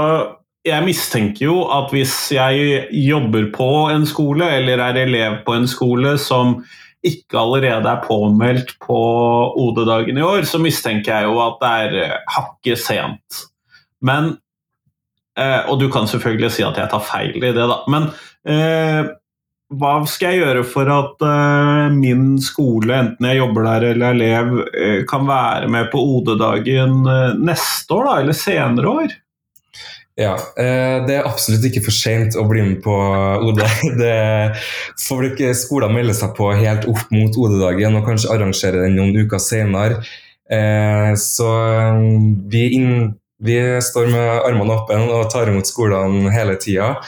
jeg 0.67 0.85
mistenker 0.85 1.47
jo 1.47 1.63
at 1.73 1.93
hvis 1.95 2.13
jeg 2.35 2.89
jobber 2.93 3.49
på 3.55 3.69
en 3.95 4.05
skole, 4.09 4.45
eller 4.59 4.83
er 4.85 4.99
elev 5.07 5.39
på 5.47 5.57
en 5.57 5.69
skole 5.71 6.19
som 6.21 6.59
ikke 7.07 7.39
allerede 7.41 7.89
er 7.89 8.03
påmeldt 8.05 8.75
på 8.85 8.99
OD-dagen 9.57 10.21
i 10.21 10.27
år, 10.27 10.45
så 10.45 10.61
mistenker 10.61 11.15
jeg 11.15 11.31
jo 11.31 11.39
at 11.41 11.57
det 11.63 11.71
er 11.85 11.97
eh, 12.03 12.19
hakket 12.35 12.83
sent. 12.83 13.41
Men 14.05 14.35
eh, 15.39 15.65
Og 15.71 15.81
du 15.81 15.89
kan 15.93 16.09
selvfølgelig 16.09 16.53
si 16.53 16.67
at 16.67 16.77
jeg 16.77 16.93
tar 16.93 17.07
feil 17.09 17.41
i 17.41 17.55
det, 17.57 17.57
da. 17.57 17.81
Men 17.89 18.11
eh, 18.45 19.09
hva 19.71 20.01
skal 20.11 20.35
jeg 20.35 20.43
gjøre 20.43 20.63
for 20.67 20.91
at 20.91 21.23
uh, 21.23 21.87
min 21.95 22.35
skole, 22.43 22.91
enten 22.91 23.29
jeg 23.29 23.39
jobber 23.39 23.67
der 23.69 23.87
eller 23.93 24.09
er 24.09 24.17
elev, 24.17 24.55
uh, 24.75 25.01
kan 25.11 25.29
være 25.29 25.69
med 25.71 25.91
på 25.93 26.01
OD-dagen 26.17 26.97
uh, 27.07 27.37
neste 27.39 27.95
år, 27.95 28.09
da, 28.09 28.15
eller 28.25 28.39
senere 28.39 28.95
år? 29.05 29.19
Ja, 30.21 30.35
Det 30.59 31.15
er 31.15 31.25
absolutt 31.25 31.63
ikke 31.65 31.81
for 31.87 31.97
sent 31.97 32.35
å 32.37 32.43
bli 32.45 32.61
med 32.67 32.81
på 32.85 32.93
OD. 33.47 33.63
Det 34.03 34.17
Folk, 35.01 35.39
skoler 35.57 35.89
melder 35.95 36.19
seg 36.19 36.35
på 36.37 36.51
helt 36.59 36.85
opp 36.91 37.15
mot 37.15 37.39
OD-dagen 37.41 37.97
og 37.97 38.05
kanskje 38.11 38.35
arrangerer 38.35 38.85
den 38.85 38.99
noen 38.99 39.17
uker 39.17 39.41
senere. 39.41 40.03
Så 41.17 41.49
vi, 42.53 42.67
inn, 42.77 43.15
vi 43.41 43.57
står 43.87 44.11
med 44.13 44.29
armene 44.51 44.77
åpne 44.77 45.01
og 45.23 45.31
tar 45.33 45.49
imot 45.49 45.71
skolene 45.71 46.35
hele 46.35 46.59
tida. 46.61 46.99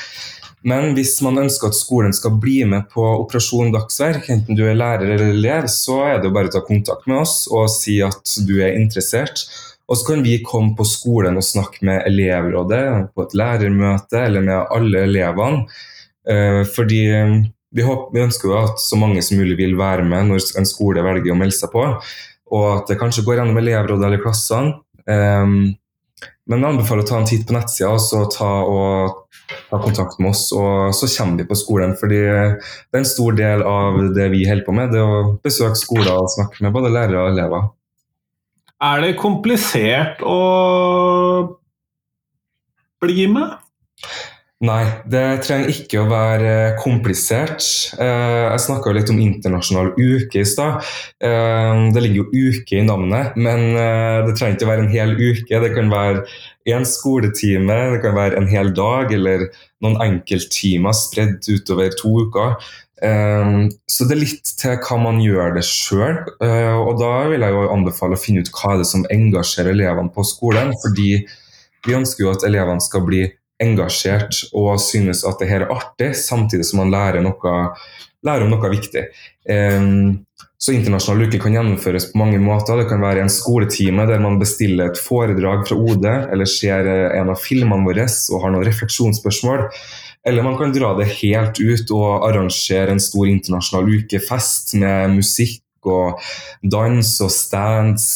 Men 0.68 0.92
hvis 0.94 1.16
man 1.24 1.40
ønsker 1.42 1.72
at 1.72 1.76
skolen 1.78 2.14
skal 2.14 2.36
bli 2.42 2.60
med 2.68 2.86
på 2.92 3.02
Operasjon 3.24 3.72
Dagsverk, 3.74 4.28
enten 4.30 4.58
du 4.58 4.62
er 4.68 4.78
lærer 4.78 5.10
eller 5.10 5.32
elev, 5.34 5.66
så 5.70 5.98
er 6.06 6.20
det 6.20 6.30
jo 6.30 6.36
bare 6.36 6.52
å 6.52 6.54
ta 6.54 6.62
kontakt 6.66 7.08
med 7.10 7.18
oss 7.24 7.48
og 7.50 7.66
si 7.72 7.98
at 8.04 8.36
du 8.46 8.54
er 8.62 8.78
interessert. 8.78 9.42
Og 9.90 9.98
så 9.98 10.12
kan 10.12 10.22
vi 10.24 10.38
komme 10.46 10.76
på 10.78 10.86
skolen 10.86 11.36
og 11.36 11.44
snakke 11.44 11.82
med 11.84 12.06
elevrådet 12.08 12.84
på 13.12 13.26
et 13.26 13.34
lærermøte 13.36 14.22
eller 14.22 14.46
med 14.46 14.70
alle 14.76 15.02
elevene. 15.08 15.64
Eh, 16.30 16.62
fordi 16.70 17.02
håper, 17.82 18.14
vi 18.14 18.22
ønsker 18.22 18.48
jo 18.48 18.56
at 18.60 18.78
så 18.80 18.98
mange 19.00 19.24
som 19.26 19.42
mulig 19.42 19.58
vil 19.58 19.74
være 19.80 20.06
med 20.06 20.30
når 20.30 20.46
en 20.60 20.68
skole 20.68 21.02
velger 21.02 21.34
å 21.34 21.38
melde 21.42 21.58
seg 21.58 21.74
på. 21.74 21.84
Og 22.52 22.66
at 22.76 22.92
det 22.92 23.00
kanskje 23.00 23.26
går 23.26 23.40
gjennom 23.40 23.58
elevrådet 23.58 24.08
eller 24.08 24.22
klassene. 24.22 24.78
Men 26.50 26.64
jeg 26.64 26.74
anbefaler 26.74 27.04
å 27.04 27.08
ta 27.08 27.18
en 27.20 27.28
titt 27.28 27.44
på 27.46 27.54
nettsida 27.54 27.92
og 27.94 28.30
ta, 28.34 28.48
og, 28.66 29.18
ta 29.70 29.78
kontakt 29.82 30.18
med 30.18 30.32
oss. 30.32 30.48
og 30.56 30.94
Så 30.96 31.08
kommer 31.14 31.42
vi 31.42 31.48
på 31.48 31.58
skolen. 31.58 31.94
fordi 32.00 32.18
det 32.18 32.96
er 32.96 33.02
en 33.02 33.08
stor 33.08 33.36
del 33.38 33.62
av 33.62 34.00
det 34.16 34.28
vi 34.34 34.46
holder 34.48 34.66
på 34.66 34.74
med. 34.76 34.92
Det 34.92 35.02
å 35.02 35.38
besøke 35.44 35.78
skoler 35.78 36.12
og 36.16 36.32
snakke 36.34 36.64
med 36.64 36.74
både 36.74 36.92
lærere 36.92 37.22
og 37.22 37.32
elever. 37.32 37.70
Er 38.82 39.00
det 39.04 39.18
komplisert 39.20 40.22
å 40.26 40.38
bli 43.02 43.28
med? 43.30 43.58
Nei, 44.62 44.82
det 45.10 45.22
trenger 45.42 45.72
ikke 45.72 46.04
å 46.04 46.06
være 46.06 46.50
komplisert. 46.78 47.64
Eh, 47.98 48.44
jeg 48.44 48.62
snakka 48.62 48.92
litt 48.94 49.08
om 49.10 49.18
internasjonal 49.18 49.90
uke 49.96 50.38
i 50.38 50.46
stad. 50.46 50.86
Eh, 51.18 51.80
det 51.90 52.04
ligger 52.04 52.20
jo 52.20 52.52
uke 52.52 52.78
i 52.78 52.84
navnet, 52.86 53.34
men 53.34 53.72
eh, 53.74 54.20
det 54.28 54.36
trenger 54.38 54.54
ikke 54.54 54.68
å 54.68 54.70
være 54.70 54.84
en 54.84 54.94
hel 54.94 55.16
uke. 55.18 55.62
Det 55.66 55.72
kan 55.74 55.90
være 55.90 56.22
én 56.70 56.86
skoletime, 56.86 57.80
det 57.96 58.04
kan 58.06 58.14
være 58.14 58.38
en 58.38 58.46
hel 58.52 58.70
dag 58.78 59.10
eller 59.10 59.48
noen 59.82 59.98
enkelttimer 60.06 60.94
spredd 60.94 61.42
utover 61.50 61.98
to 61.98 62.14
uker. 62.28 62.54
Så 63.02 64.04
det 64.06 64.14
er 64.14 64.20
litt 64.20 64.50
til 64.60 64.76
hva 64.78 64.96
man 65.02 65.16
gjør 65.18 65.56
det 65.56 65.64
sjøl. 65.66 66.20
Og 66.38 66.92
da 67.00 67.08
vil 67.32 67.42
jeg 67.42 67.50
jo 67.56 67.64
anbefale 67.72 68.14
å 68.14 68.20
finne 68.22 68.44
ut 68.46 68.52
hva 68.54 68.76
det 68.78 68.86
er 68.86 68.92
som 68.92 69.02
engasjerer 69.10 69.74
elevene 69.74 70.14
på 70.14 70.22
skolen. 70.22 70.70
Fordi 70.84 71.08
vi 71.82 71.96
ønsker 71.98 72.28
jo 72.28 72.30
at 72.30 72.46
elevene 72.46 72.84
skal 72.84 73.02
bli 73.08 73.24
engasjert 73.62 74.42
og 74.52 74.80
synes 74.82 75.22
at 75.28 75.40
det 75.40 75.50
her 75.50 75.66
er 75.66 75.74
artig, 75.74 76.12
samtidig 76.18 76.66
som 76.68 76.82
man 76.82 76.92
lærer, 76.92 77.22
noe, 77.24 77.54
lærer 78.26 78.46
om 78.46 78.52
noe 78.52 78.72
viktig. 78.72 79.06
Um, 79.48 80.22
så 80.62 80.76
Internasjonal 80.76 81.26
uke 81.26 81.40
kan 81.42 81.56
gjennomføres 81.56 82.12
på 82.12 82.20
mange 82.20 82.38
måter. 82.38 82.78
Det 82.78 82.86
kan 82.92 83.02
være 83.02 83.24
en 83.24 83.32
skoletime 83.32 84.04
der 84.06 84.22
man 84.22 84.38
bestiller 84.38 84.92
et 84.92 85.00
foredrag 85.00 85.64
fra 85.66 85.74
OD, 85.74 86.06
eller 86.06 86.46
ser 86.46 86.86
en 87.18 87.32
av 87.32 87.40
filmene 87.42 87.82
våre 87.88 88.06
og 88.06 88.44
har 88.44 88.54
noen 88.54 88.68
refleksjonsspørsmål. 88.68 89.66
Eller 90.22 90.46
man 90.46 90.54
kan 90.60 90.70
dra 90.70 90.92
det 91.00 91.08
helt 91.18 91.58
ut 91.58 91.90
og 91.90 92.28
arrangere 92.28 92.94
en 92.94 93.02
stor 93.02 93.26
internasjonal 93.26 93.90
ukefest 93.90 94.76
med 94.78 95.16
musikk 95.16 95.90
og 95.90 96.22
dans 96.62 97.10
og 97.26 97.34
stands, 97.34 98.06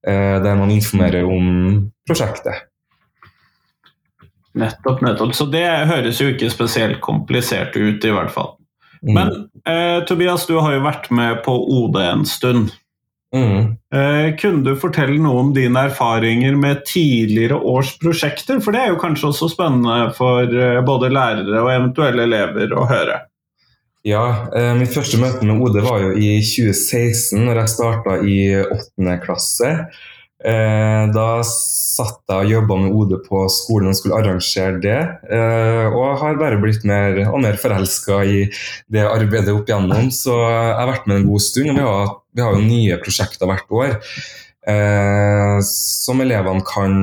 eh, 0.00 0.40
der 0.40 0.56
man 0.56 0.72
informerer 0.72 1.28
om 1.28 1.90
prosjektet. 2.08 2.69
Nettopp, 4.58 5.02
nettopp. 5.04 5.34
Så 5.36 5.46
det 5.50 5.66
høres 5.90 6.20
jo 6.20 6.30
ikke 6.32 6.50
spesielt 6.50 7.00
komplisert 7.04 7.76
ut, 7.78 8.02
i 8.04 8.14
hvert 8.14 8.32
fall. 8.34 8.56
Mm. 9.00 9.14
Men 9.16 9.32
eh, 9.64 10.04
Tobias, 10.08 10.46
du 10.48 10.58
har 10.58 10.74
jo 10.74 10.84
vært 10.84 11.10
med 11.14 11.42
på 11.46 11.54
OD 11.54 12.00
en 12.02 12.26
stund. 12.28 12.72
Mm. 13.36 13.76
Eh, 13.94 14.36
kunne 14.40 14.64
du 14.66 14.74
fortelle 14.80 15.20
noe 15.22 15.44
om 15.44 15.50
dine 15.54 15.86
erfaringer 15.86 16.56
med 16.58 16.82
tidligere 16.88 17.60
års 17.62 17.94
prosjekter? 18.02 18.58
For 18.62 18.74
det 18.74 18.82
er 18.82 18.94
jo 18.94 19.00
kanskje 19.02 19.30
også 19.30 19.50
spennende 19.52 20.10
for 20.18 20.50
eh, 20.50 20.80
både 20.86 21.12
lærere 21.14 21.62
og 21.62 21.70
eventuelle 21.72 22.26
elever 22.26 22.74
å 22.74 22.88
høre. 22.90 23.20
Ja, 24.06 24.24
eh, 24.56 24.72
mitt 24.78 24.94
første 24.96 25.20
møte 25.20 25.44
med 25.46 25.60
OD 25.60 25.82
var 25.84 26.02
jo 26.02 26.14
i 26.16 26.38
2016, 26.42 27.44
når 27.44 27.62
jeg 27.62 27.74
starta 27.76 28.16
i 28.24 28.40
åttende 28.64 29.18
klasse. 29.22 29.74
Eh, 30.40 31.02
da 31.12 31.42
satt 31.44 32.22
jeg 32.30 32.46
og 32.46 32.48
jobba 32.48 32.76
med 32.80 32.94
OD 32.96 33.10
på 33.26 33.42
skolen 33.52 33.90
og 33.90 33.96
skulle 33.98 34.20
arrangere 34.20 34.80
det. 34.80 35.00
Eh, 35.28 35.86
og 35.92 36.20
har 36.22 36.38
bare 36.40 36.60
blitt 36.62 36.86
mer 36.88 37.18
og 37.26 37.42
mer 37.44 37.58
forelska 37.60 38.22
i 38.24 38.38
det 38.92 39.04
arbeidet 39.04 39.52
opp 39.52 39.68
igjennom. 39.68 40.08
Så 40.14 40.36
jeg 40.38 40.78
har 40.78 40.88
vært 40.88 41.10
med 41.10 41.20
en 41.20 41.28
god 41.28 41.44
stund. 41.44 41.72
og 41.72 41.76
Vi 41.76 41.88
har, 41.88 42.14
vi 42.32 42.46
har 42.46 42.56
jo 42.56 42.70
nye 42.70 43.00
prosjekter 43.04 43.50
hvert 43.50 43.76
år 43.82 43.92
eh, 44.70 45.58
som 45.68 46.24
elevene 46.24 46.64
kan, 46.64 46.96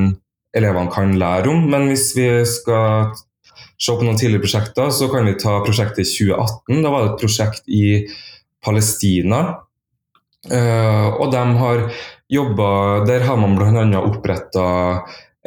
elevene 0.58 0.94
kan, 0.94 1.14
lære 1.22 1.54
om. 1.54 1.70
Men 1.70 1.92
hvis 1.92 2.10
vi 2.18 2.28
skal 2.50 3.14
se 3.78 3.94
på 3.94 4.02
noen 4.02 4.18
tidligere 4.18 4.48
prosjekter, 4.48 4.90
så 4.90 5.12
kan 5.14 5.30
vi 5.30 5.38
ta 5.38 5.60
prosjektet 5.62 6.02
i 6.02 6.10
2018. 6.10 6.82
Da 6.82 6.90
var 6.90 7.06
det 7.06 7.14
et 7.14 7.22
prosjekt 7.22 7.70
i 7.70 7.86
Palestina. 8.66 9.46
og 10.48 11.32
de 11.34 11.42
har 11.60 11.82
jobba 12.30 13.06
Der 13.08 13.24
har 13.28 13.38
man 13.40 13.56
bl.a. 13.56 13.86
oppretta 14.02 14.68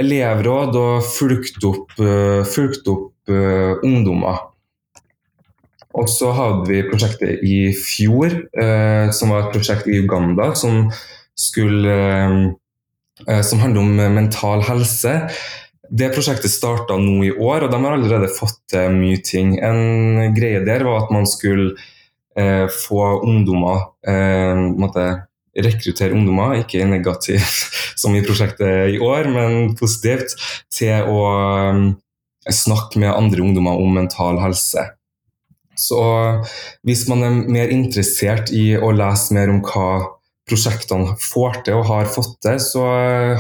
elevråd 0.01 0.77
og 0.81 1.05
fulgt 1.05 1.65
opp, 1.69 1.93
uh, 2.01 2.41
fulgt 2.49 2.89
opp 2.89 3.13
uh, 3.29 3.77
ungdommer. 3.85 4.47
Og 5.93 6.07
så 6.09 6.31
hadde 6.33 6.71
vi 6.71 6.85
prosjektet 6.87 7.43
i 7.45 7.59
fjor, 7.77 8.33
uh, 8.57 9.11
som 9.13 9.35
var 9.35 9.45
et 9.45 9.57
prosjekt 9.57 9.91
i 9.91 10.01
Uganda 10.01 10.55
som 10.57 10.89
skulle 11.37 12.57
som 13.45 13.61
handler 13.61 13.83
om 13.83 14.15
mental 14.15 14.63
helse. 14.65 15.11
Det 15.91 16.13
prosjektet 16.15 16.53
starta 16.53 16.95
nå 16.97 17.25
i 17.27 17.33
år, 17.35 17.65
og 17.67 17.73
de 17.73 17.79
har 17.83 17.97
allerede 17.97 18.29
fått 18.31 18.61
til 18.71 18.95
mye 18.95 19.19
ting. 19.27 19.57
En 19.59 20.31
greie 20.37 20.63
der 20.63 20.85
var 20.87 21.03
at 21.03 21.11
man 21.13 21.27
skulle 21.27 21.75
eh, 22.39 22.67
få 22.71 23.03
ungdommer 23.27 23.89
eh, 24.07 24.61
måtte, 24.79 25.07
rekruttere 25.64 26.17
ungdommer, 26.17 26.59
ikke 26.62 26.87
negativt 26.88 27.75
som 28.00 28.14
i 28.17 28.23
prosjektet 28.26 28.97
i 28.97 29.00
år, 29.02 29.29
men 29.33 29.75
positivt, 29.79 30.37
til 30.73 31.11
å 31.11 31.21
um, 31.71 31.85
snakke 32.49 33.00
med 33.02 33.12
andre 33.12 33.45
ungdommer 33.45 33.81
om 33.81 34.00
mental 34.00 34.40
helse. 34.43 34.87
Så 35.81 36.00
hvis 36.85 37.07
man 37.09 37.25
er 37.25 37.37
mer 37.49 37.71
interessert 37.73 38.52
i 38.52 38.75
å 38.76 38.90
lese 38.93 39.37
mer 39.37 39.52
om 39.52 39.62
hva 39.64 39.90
prosjektene 40.50 41.14
får 41.21 41.62
til 41.67 41.79
og 41.79 41.87
har 41.88 42.11
fått 42.11 42.35
til, 42.45 42.59
så 42.62 42.83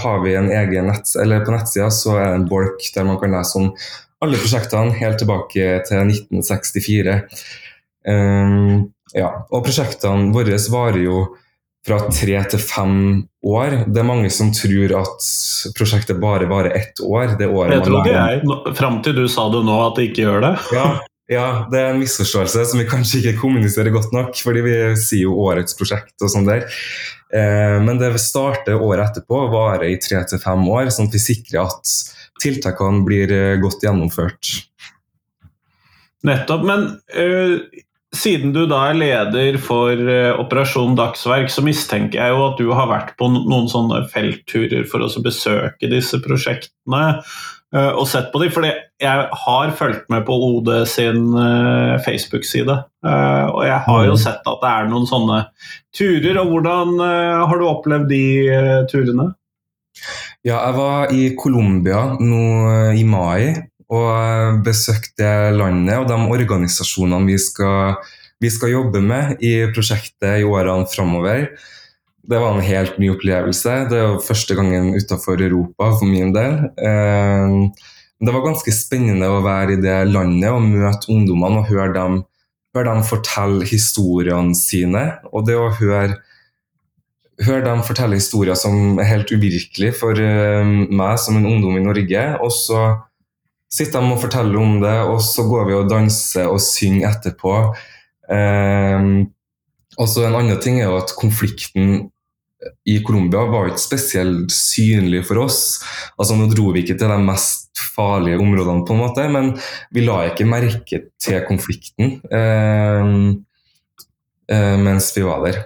har 0.00 0.22
vi 0.24 0.36
en 0.38 0.50
egen 0.54 0.88
nett, 0.90 1.10
eller 1.20 1.44
på 1.44 1.54
nettsida 1.54 1.90
så 1.92 2.14
er 2.16 2.24
det 2.28 2.38
en 2.38 2.48
bolk 2.50 2.86
der 2.94 3.08
man 3.08 3.18
kan 3.20 3.34
lese 3.34 3.58
om 3.60 3.72
alle 4.20 4.40
prosjektene 4.40 4.96
helt 5.00 5.20
tilbake 5.20 5.68
til 5.88 6.12
1964. 6.12 7.18
Um, 8.08 8.90
ja, 9.16 9.30
og 9.50 9.64
prosjektene 9.66 10.30
våre 10.34 10.58
varer 10.72 11.02
jo 11.02 11.20
fra 11.86 11.98
tre 12.12 12.40
til 12.52 12.60
fem 12.60 12.96
år. 13.46 13.76
Det 13.88 14.02
er 14.02 14.08
mange 14.08 14.30
som 14.32 14.50
tror 14.54 14.96
at 15.00 15.28
prosjektet 15.78 16.20
bare 16.20 16.48
varer 16.50 16.76
ett 16.76 17.00
år. 17.00 17.36
Det 17.40 17.48
året 17.48 17.78
jeg 17.78 17.86
trodde 17.86 18.12
jeg, 18.12 18.74
fram 18.76 19.00
til 19.04 19.16
du 19.16 19.24
sa 19.32 19.48
det 19.52 19.62
nå, 19.64 19.78
at 19.86 19.96
det 19.96 20.10
ikke 20.10 20.26
gjør 20.26 20.44
det. 20.44 20.52
Ja, 20.76 20.88
ja, 21.30 21.46
det 21.70 21.78
er 21.78 21.92
en 21.92 22.00
misforståelse 22.02 22.64
som 22.66 22.80
vi 22.82 22.88
kanskje 22.90 23.20
ikke 23.20 23.38
kommuniserer 23.44 23.94
godt 23.94 24.10
nok, 24.14 24.34
fordi 24.42 24.64
vi 24.66 24.76
sier 24.98 25.28
jo 25.28 25.36
årets 25.44 25.76
prosjekt 25.78 26.18
og 26.26 26.32
sånn 26.32 26.48
der. 26.48 26.64
Eh, 27.30 27.76
men 27.84 28.00
det 28.00 28.10
starter 28.18 28.80
året 28.82 29.12
etterpå 29.12 29.44
og 29.44 29.52
varer 29.54 29.92
i 29.92 30.00
tre 30.02 30.24
til 30.26 30.42
fem 30.42 30.64
år, 30.66 30.90
sånn 30.90 31.06
at 31.06 31.14
vi 31.14 31.22
sikrer 31.22 31.68
at 31.68 31.92
tiltakene 32.42 33.04
blir 33.06 33.30
eh, 33.36 33.60
godt 33.62 33.86
gjennomført. 33.86 34.50
Nettopp. 36.26 36.66
Men 36.68 36.82
uh, 37.16 37.62
siden 38.16 38.50
du 38.54 38.64
da 38.70 38.80
er 38.88 38.98
leder 38.98 39.58
for 39.62 39.94
uh, 39.94 40.40
Operasjon 40.42 40.96
Dagsverk, 40.98 41.50
så 41.52 41.62
mistenker 41.62 42.18
jeg 42.18 42.34
jo 42.34 42.42
at 42.48 42.58
du 42.58 42.72
har 42.74 42.90
vært 42.90 43.14
på 43.20 43.30
noen 43.30 43.70
sånne 43.70 44.02
feltturer 44.10 44.86
for 44.90 45.04
å 45.04 45.22
besøke 45.22 45.90
disse 45.90 46.18
prosjektene. 46.24 47.20
uh, 47.70 47.92
og 47.94 48.08
sett 48.10 48.32
på 48.32 48.42
dem. 48.42 48.50
For 48.50 48.66
jeg 48.66 49.26
har 49.44 49.74
fulgt 49.78 50.10
med 50.10 50.26
på 50.26 50.34
OD 50.48 50.72
sin 50.90 51.30
uh, 51.36 52.00
Facebook-side. 52.02 52.80
Og 53.00 53.62
jeg 53.64 53.78
har 53.86 54.04
jo 54.04 54.16
mm. 54.16 54.20
sett 54.20 54.42
at 54.42 54.62
det 54.64 54.70
er 54.70 54.90
noen 54.90 55.06
sånne 55.08 55.44
turer. 55.96 56.42
Og 56.42 56.50
hvordan 56.50 56.98
har 57.00 57.56
du 57.56 57.68
opplevd 57.68 58.10
de 58.10 58.24
turene? 58.90 59.30
Ja, 60.44 60.58
jeg 60.66 60.74
var 60.76 61.14
i 61.14 61.30
Colombia 61.38 62.02
nå 62.20 62.42
i 62.96 63.06
mai 63.06 63.69
og 63.90 64.62
besøkte 64.66 65.50
landet 65.56 65.98
og 65.98 66.08
de 66.10 66.16
organisasjonene 66.30 67.26
vi 67.26 67.36
skal, 67.42 67.98
vi 68.42 68.50
skal 68.52 68.74
jobbe 68.76 69.02
med 69.02 69.42
i 69.42 69.66
prosjektet 69.74 70.40
i 70.40 70.46
årene 70.46 70.86
framover. 70.90 71.48
Det 72.30 72.38
var 72.38 72.54
en 72.54 72.62
helt 72.64 72.98
ny 73.02 73.10
opplevelse. 73.14 73.76
Det 73.90 74.02
var 74.04 74.22
første 74.22 74.54
gangen 74.54 74.92
utenfor 74.94 75.42
Europa 75.42 75.90
for 75.98 76.06
min 76.06 76.30
del. 76.36 76.60
Eh, 76.78 77.86
det 78.20 78.34
var 78.36 78.44
ganske 78.44 78.72
spennende 78.76 79.30
å 79.32 79.42
være 79.42 79.74
i 79.74 79.82
det 79.82 79.98
landet 80.12 80.52
og 80.52 80.66
møte 80.68 81.10
ungdommene 81.10 81.62
og 81.62 81.70
høre 81.72 81.94
dem, 81.96 82.18
høre 82.76 82.92
dem 82.92 83.06
fortelle 83.08 83.66
historiene 83.66 84.54
sine. 84.54 85.06
Og 85.32 85.48
det 85.48 85.56
å 85.58 85.70
høre 85.80 86.20
høre 87.40 87.64
dem 87.64 87.80
fortelle 87.86 88.18
historier 88.18 88.58
som 88.58 88.98
er 89.00 89.08
helt 89.08 89.30
uvirkelige 89.32 89.94
for 89.96 90.12
uh, 90.12 90.60
meg 90.92 91.14
som 91.22 91.38
en 91.38 91.48
ungdom 91.48 91.78
i 91.78 91.84
Norge. 91.84 92.24
Og 92.44 92.52
så 92.52 92.82
sitter 93.70 94.02
de 94.02 94.14
og 94.14 94.22
forteller 94.22 94.60
om 94.60 94.78
det, 94.82 94.96
og 95.06 95.20
så 95.24 95.46
går 95.48 95.68
vi 95.68 95.76
og 95.78 95.90
danser 95.90 96.50
og 96.50 96.60
synger 96.64 97.10
etterpå. 97.12 97.58
Uh, 98.30 99.26
og 99.98 100.08
så 100.08 100.26
En 100.28 100.38
annen 100.38 100.60
ting 100.62 100.80
er 100.80 100.88
jo 100.88 101.00
at 101.00 101.12
konflikten 101.18 102.10
i 102.84 102.98
Colombia 103.04 103.46
var 103.48 103.70
ikke 103.70 103.82
spesielt 103.82 104.52
synlig 104.52 105.24
for 105.28 105.46
oss. 105.46 105.80
Altså 106.20 106.36
Nå 106.36 106.50
dro 106.52 106.74
vi 106.74 106.84
ikke 106.84 106.98
til 107.00 107.10
de 107.10 107.18
mest 107.24 107.70
farlige 107.94 108.40
områdene, 108.40 108.84
på 108.86 108.94
en 108.94 109.00
måte, 109.00 109.26
men 109.32 109.54
vi 109.94 110.04
la 110.04 110.22
ikke 110.28 110.48
merke 110.48 111.04
til 111.20 111.40
konflikten 111.48 112.18
uh, 112.30 113.30
mens 114.50 115.12
vi 115.14 115.22
var 115.24 115.44
der. 115.46 115.60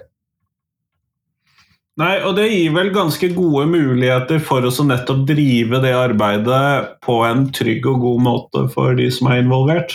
Nei, 2.00 2.14
og 2.26 2.32
det 2.34 2.48
gir 2.50 2.72
vel 2.74 2.88
ganske 2.90 3.28
gode 3.36 3.68
muligheter 3.70 4.40
for 4.42 4.66
oss 4.66 4.80
å 4.82 4.86
nettopp 4.88 5.20
drive 5.28 5.78
det 5.84 5.92
arbeidet 5.94 6.96
på 7.04 7.20
en 7.22 7.44
trygg 7.54 7.86
og 7.86 8.00
god 8.02 8.24
måte 8.24 8.62
for 8.72 8.98
de 8.98 9.06
som 9.14 9.30
er 9.30 9.44
involvert. 9.44 9.94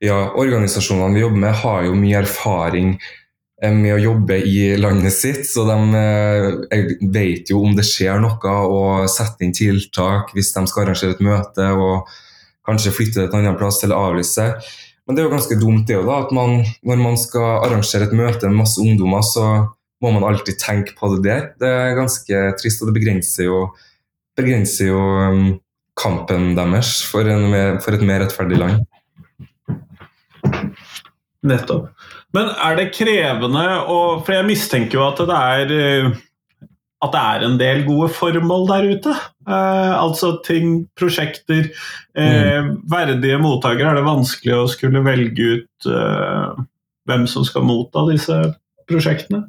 Ja, 0.00 0.30
organisasjonene 0.40 1.12
vi 1.12 1.24
jobber 1.24 1.42
med 1.44 1.58
har 1.60 1.84
jo 1.84 1.98
mye 2.00 2.22
erfaring 2.22 2.94
eh, 2.96 3.74
med 3.74 3.92
å 3.98 4.00
jobbe 4.00 4.38
i 4.48 4.72
landet 4.80 5.12
sitt, 5.12 5.44
så 5.48 5.66
de 5.68 5.76
eh, 6.00 6.94
vet 7.12 7.52
jo 7.52 7.60
om 7.60 7.76
det 7.76 7.84
skjer 7.88 8.20
noe 8.24 8.56
og 8.64 9.04
setter 9.12 9.44
inn 9.44 9.56
tiltak 9.56 10.32
hvis 10.32 10.54
de 10.56 10.64
skal 10.68 10.86
arrangere 10.86 11.16
et 11.16 11.24
møte 11.24 11.68
og 11.76 12.08
kanskje 12.64 12.94
flytte 12.96 13.20
det 13.20 13.28
til 13.28 13.42
en 13.42 13.50
annen 13.50 13.60
plass 13.60 13.82
eller 13.84 14.00
avlyse. 14.00 14.48
Men 15.04 15.16
det 15.16 15.22
er 15.22 15.28
jo 15.28 15.36
ganske 15.36 15.60
dumt 15.60 15.84
det 15.88 15.98
jo 15.98 16.08
da, 16.08 16.22
at 16.24 16.32
man, 16.32 16.62
når 16.88 17.04
man 17.04 17.20
skal 17.20 17.66
arrangere 17.66 18.08
et 18.08 18.16
møte 18.16 18.48
med 18.48 18.62
masse 18.62 18.80
ungdommer, 18.80 19.24
så 19.26 19.46
må 20.02 20.12
man 20.14 20.26
alltid 20.26 20.58
tenke 20.60 20.96
på 20.98 21.12
det 21.14 21.22
der. 21.26 21.44
Det 21.60 21.68
er 21.68 21.98
ganske 21.98 22.40
trist, 22.60 22.82
og 22.82 22.90
det 22.90 22.96
begrenser 22.98 23.48
jo, 23.48 23.60
begrenser 24.38 24.90
jo 24.90 25.02
um, 25.02 25.44
kampen 25.98 26.52
deres 26.58 26.96
for, 27.06 27.26
mer, 27.26 27.78
for, 27.84 27.94
et 27.96 28.04
mer 28.06 28.24
rettferdig 28.24 28.58
land. 28.60 28.82
Nettopp. 31.46 31.92
Men 32.32 32.50
er 32.64 32.76
det 32.78 32.92
krevende 32.94 33.64
å 33.90 33.96
For 34.22 34.32
jeg 34.36 34.46
mistenker 34.46 34.96
jo 34.96 35.08
at 35.08 35.18
det 35.26 35.38
er 35.38 35.72
uh, 35.74 36.20
at 37.02 37.10
det 37.10 37.22
er 37.22 37.44
en 37.46 37.56
del 37.58 37.82
gode 37.86 38.10
formål 38.14 38.68
der 38.70 38.88
ute. 38.94 39.14
Eh, 39.48 39.94
altså 39.98 40.36
ting, 40.46 40.84
prosjekter, 40.98 41.66
eh, 42.14 42.60
mm. 42.62 42.76
verdige 42.90 43.40
mottakere. 43.42 43.90
Er 43.90 43.98
det 43.98 44.06
vanskelig 44.06 44.54
å 44.54 44.68
skulle 44.70 45.02
velge 45.02 45.48
ut 45.56 45.88
eh, 45.90 46.60
hvem 47.10 47.26
som 47.30 47.46
skal 47.48 47.66
motta 47.66 48.06
disse 48.10 48.38
prosjektene? 48.90 49.48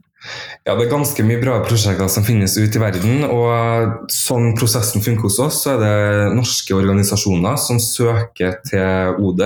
Ja, 0.63 0.77
det 0.77 0.85
er 0.85 0.93
ganske 0.93 1.25
mye 1.27 1.41
bra 1.41 1.57
prosjekter 1.65 2.07
som 2.11 2.23
finnes 2.23 2.55
ute 2.55 2.79
i 2.79 2.81
verden. 2.81 3.25
og 3.27 4.09
Sånn 4.13 4.53
prosessen 4.55 5.03
funker 5.03 5.27
hos 5.27 5.39
oss, 5.43 5.61
så 5.65 5.75
er 5.75 5.81
det 5.83 6.35
norske 6.37 6.75
organisasjoner 6.77 7.59
som 7.59 7.81
søker 7.83 8.59
til 8.69 9.19
OD. 9.19 9.43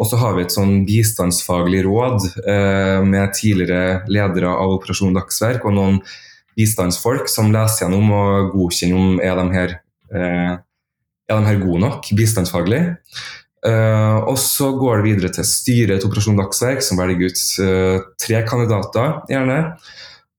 Og 0.00 0.08
så 0.08 0.18
har 0.22 0.36
vi 0.36 0.46
et 0.46 0.54
sånn 0.54 0.86
bistandsfaglig 0.88 1.82
råd 1.84 2.24
eh, 2.48 3.04
med 3.04 3.34
tidligere 3.36 4.00
ledere 4.08 4.54
av 4.56 4.78
Operasjon 4.78 5.12
Dagsverk 5.14 5.66
og 5.68 5.76
noen 5.76 6.00
bistandsfolk 6.56 7.28
som 7.32 7.52
leser 7.52 7.86
gjennom 7.86 8.08
og 8.16 8.54
godkjenner 8.56 8.98
om 8.98 9.20
er 9.20 9.36
de 9.36 9.44
her, 9.56 9.76
eh, 10.16 10.54
er 11.28 11.36
de 11.36 11.50
her 11.50 11.60
gode 11.60 11.84
nok 11.84 12.08
bistandsfaglig. 12.16 12.82
Uh, 13.62 14.26
og 14.26 14.34
så 14.42 14.72
går 14.74 14.98
det 14.98 15.06
videre 15.06 15.28
til 15.36 15.46
styret 15.46 16.00
til 16.02 16.08
Operasjon 16.08 16.38
Dagsverk, 16.40 16.82
som 16.82 16.98
velger 16.98 17.30
ut 17.30 17.42
uh, 17.62 18.02
tre 18.18 18.42
kandidater, 18.48 19.20
gjerne. 19.30 19.58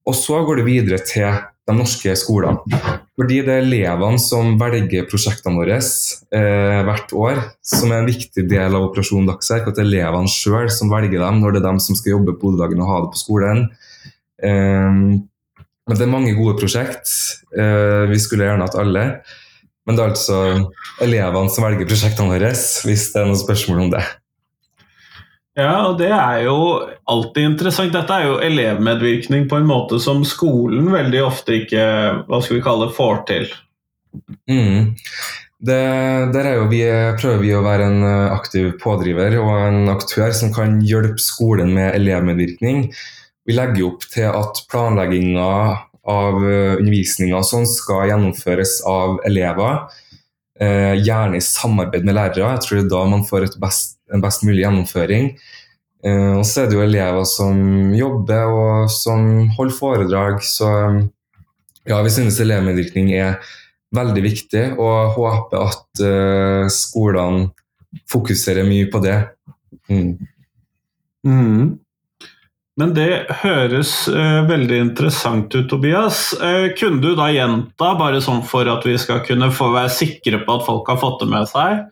Og 0.04 0.16
så 0.20 0.42
går 0.44 0.60
det 0.60 0.66
videre 0.68 1.00
til 1.08 1.30
de 1.64 1.76
norske 1.78 2.12
skolene. 2.20 2.82
Fordi 3.16 3.38
det 3.46 3.54
er 3.54 3.64
elevene 3.64 4.20
som 4.20 4.58
velger 4.60 5.08
prosjektene 5.08 5.56
våre 5.56 5.78
uh, 5.80 6.82
hvert 6.90 7.14
år, 7.16 7.40
som 7.64 7.94
er 7.94 8.02
en 8.02 8.10
viktig 8.12 8.44
del 8.52 8.76
av 8.76 8.90
Operasjon 8.90 9.30
Dagsverk. 9.30 9.70
At 9.72 9.80
det 9.80 9.86
er 9.86 9.92
elevene 9.94 10.34
sjøl 10.34 10.68
som 10.76 10.92
velger 10.92 11.24
dem 11.24 11.40
når 11.40 11.56
det 11.56 11.62
er 11.64 11.70
dem 11.70 11.80
som 11.86 12.00
skal 12.00 12.18
jobbe 12.18 12.36
på 12.36 12.52
hodedagen 12.52 12.84
og 12.84 12.92
ha 12.92 13.04
det 13.06 13.14
på 13.16 13.24
skolen. 13.24 13.70
men 14.44 15.96
det 15.96 16.04
er 16.04 16.12
mange 16.12 16.34
gode 16.36 16.58
prosjekt. 16.60 17.08
vi 18.12 18.20
skulle 18.20 18.50
gjerne 18.50 18.68
hatt 18.68 18.76
alle. 18.76 19.06
Men 19.84 19.98
det 19.98 20.04
er 20.04 20.12
altså 20.14 20.40
elevene 21.04 21.52
som 21.52 21.66
velger 21.66 21.88
prosjektene 21.90 22.32
våre, 22.32 22.52
hvis 22.88 23.08
det 23.12 23.22
er 23.22 23.30
noen 23.30 23.42
spørsmål 23.42 23.86
om 23.86 23.96
det. 23.96 24.04
Ja, 25.54 25.74
og 25.86 26.00
det 26.00 26.10
er 26.10 26.48
jo 26.48 26.58
alltid 27.10 27.52
interessant. 27.52 27.94
Dette 27.94 28.16
er 28.16 28.26
jo 28.26 28.40
elevmedvirkning 28.42 29.46
på 29.52 29.60
en 29.60 29.70
måte 29.70 30.00
som 30.02 30.24
skolen 30.26 30.90
veldig 30.90 31.22
ofte 31.28 31.60
ikke 31.60 31.84
hva 32.26 32.40
skal 32.42 32.58
vi 32.58 32.66
kalle, 32.66 32.90
får 32.96 33.22
til. 33.30 33.46
Mm. 34.50 34.94
Det, 35.64 35.84
der 36.34 36.50
vi, 36.72 36.82
prøver 37.22 37.44
vi 37.44 37.54
å 37.56 37.62
være 37.64 37.86
en 37.92 38.08
aktiv 38.34 38.74
pådriver 38.82 39.38
og 39.40 39.52
en 39.70 39.94
aktør 39.94 40.34
som 40.36 40.52
kan 40.56 40.80
hjelpe 40.84 41.22
skolen 41.22 41.72
med 41.78 41.94
elevmedvirkning. 42.00 42.88
Vi 43.46 43.56
legger 43.56 43.92
opp 43.92 44.10
til 44.10 44.32
at 44.32 44.66
planlegginga 44.72 45.54
av 46.10 46.40
eh, 46.44 46.76
undervisninga 46.80 47.42
sånn 47.48 47.68
skal 47.70 48.10
gjennomføres 48.12 48.80
av 48.90 49.20
elever. 49.28 49.86
Eh, 50.60 50.94
gjerne 51.02 51.40
i 51.40 51.44
samarbeid 51.44 52.06
med 52.06 52.18
lærere. 52.18 52.54
Jeg 52.56 52.64
tror 52.66 52.80
det 52.80 52.86
er 52.86 52.94
da 52.94 53.04
man 53.10 53.26
får 53.28 53.48
best, 53.62 53.98
en 54.14 54.24
best 54.24 54.46
mulig 54.46 54.66
gjennomføring. 54.66 55.34
Eh, 56.04 56.34
og 56.36 56.46
så 56.48 56.64
er 56.64 56.70
det 56.70 56.78
jo 56.78 56.86
elever 56.86 57.28
som 57.28 57.94
jobber 57.96 58.52
og 58.52 58.92
som 58.92 59.50
holder 59.58 59.78
foredrag. 59.78 60.44
Så 60.46 60.70
ja, 61.88 62.00
vi 62.04 62.14
synes 62.14 62.40
elevmedvirkning 62.44 63.14
er 63.16 63.40
veldig 63.94 64.24
viktig, 64.26 64.64
og 64.82 65.14
håper 65.18 65.68
at 65.68 66.04
eh, 66.04 66.68
skolene 66.74 67.52
fokuserer 68.10 68.66
mye 68.68 68.90
på 68.92 69.02
det. 69.04 69.18
Mm. 69.92 70.14
Mm. 71.28 71.66
Men 72.82 72.96
det 72.96 73.28
høres 73.44 73.92
uh, 74.10 74.42
veldig 74.50 74.80
interessant 74.88 75.54
ut, 75.54 75.68
Tobias. 75.70 76.32
Uh, 76.42 76.72
kunne 76.78 77.04
du 77.04 77.12
da 77.18 77.28
gjenta, 77.30 77.92
bare 78.00 78.22
sånn 78.24 78.42
for 78.50 78.70
at 78.72 78.86
vi 78.88 78.96
skal 79.02 79.22
kunne 79.28 79.52
få 79.54 79.70
være 79.76 79.92
sikre 79.94 80.42
på 80.42 80.56
at 80.58 80.66
folk 80.66 80.90
har 80.90 80.98
fått 81.02 81.22
det 81.22 81.30
med 81.36 81.52
seg, 81.52 81.84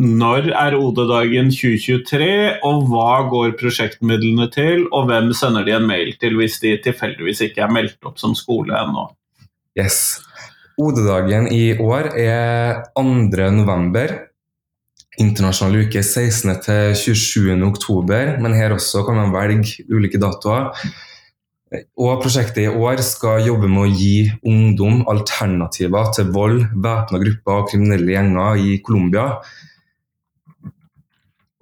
når 0.00 0.50
er 0.56 0.76
OD-dagen 0.76 1.50
2023, 1.52 2.28
og 2.64 2.86
hva 2.88 3.24
går 3.28 3.56
prosjektmidlene 3.60 4.48
til, 4.52 4.86
og 4.88 5.08
hvem 5.10 5.32
sender 5.36 5.66
de 5.68 5.74
en 5.76 5.88
mail 5.88 6.14
til 6.20 6.38
hvis 6.40 6.58
de 6.62 6.78
tilfeldigvis 6.84 7.42
ikke 7.48 7.64
er 7.66 7.72
meldt 7.72 8.08
opp 8.08 8.20
som 8.20 8.36
skole 8.36 8.76
ennå? 8.76 9.10
Yes. 9.76 10.20
OD-dagen 10.80 11.48
i 11.52 11.74
år 11.80 12.08
er 12.16 12.84
2. 12.96 13.04
november 13.56 14.16
internasjonal 15.20 15.84
uke 15.84 16.02
16. 16.02 16.54
til 16.64 16.94
27. 16.96 17.64
oktober, 17.66 18.36
men 18.40 18.54
her 18.56 18.72
også 18.76 19.04
kan 19.06 19.18
man 19.18 19.34
velge 19.34 19.84
ulike 19.92 20.20
datoer. 20.20 20.70
Og 21.96 22.20
Prosjektet 22.20 22.66
i 22.66 22.68
år 22.68 23.00
skal 23.04 23.46
jobbe 23.46 23.68
med 23.68 23.82
å 23.86 23.92
gi 23.92 24.30
ungdom 24.48 25.04
alternativer 25.08 26.10
til 26.16 26.32
vold, 26.34 26.64
væpna 26.84 27.20
grupper 27.22 27.60
og 27.60 27.68
kriminelle 27.70 28.12
gjenger 28.12 28.56
i 28.60 28.80
Colombia. 28.84 29.26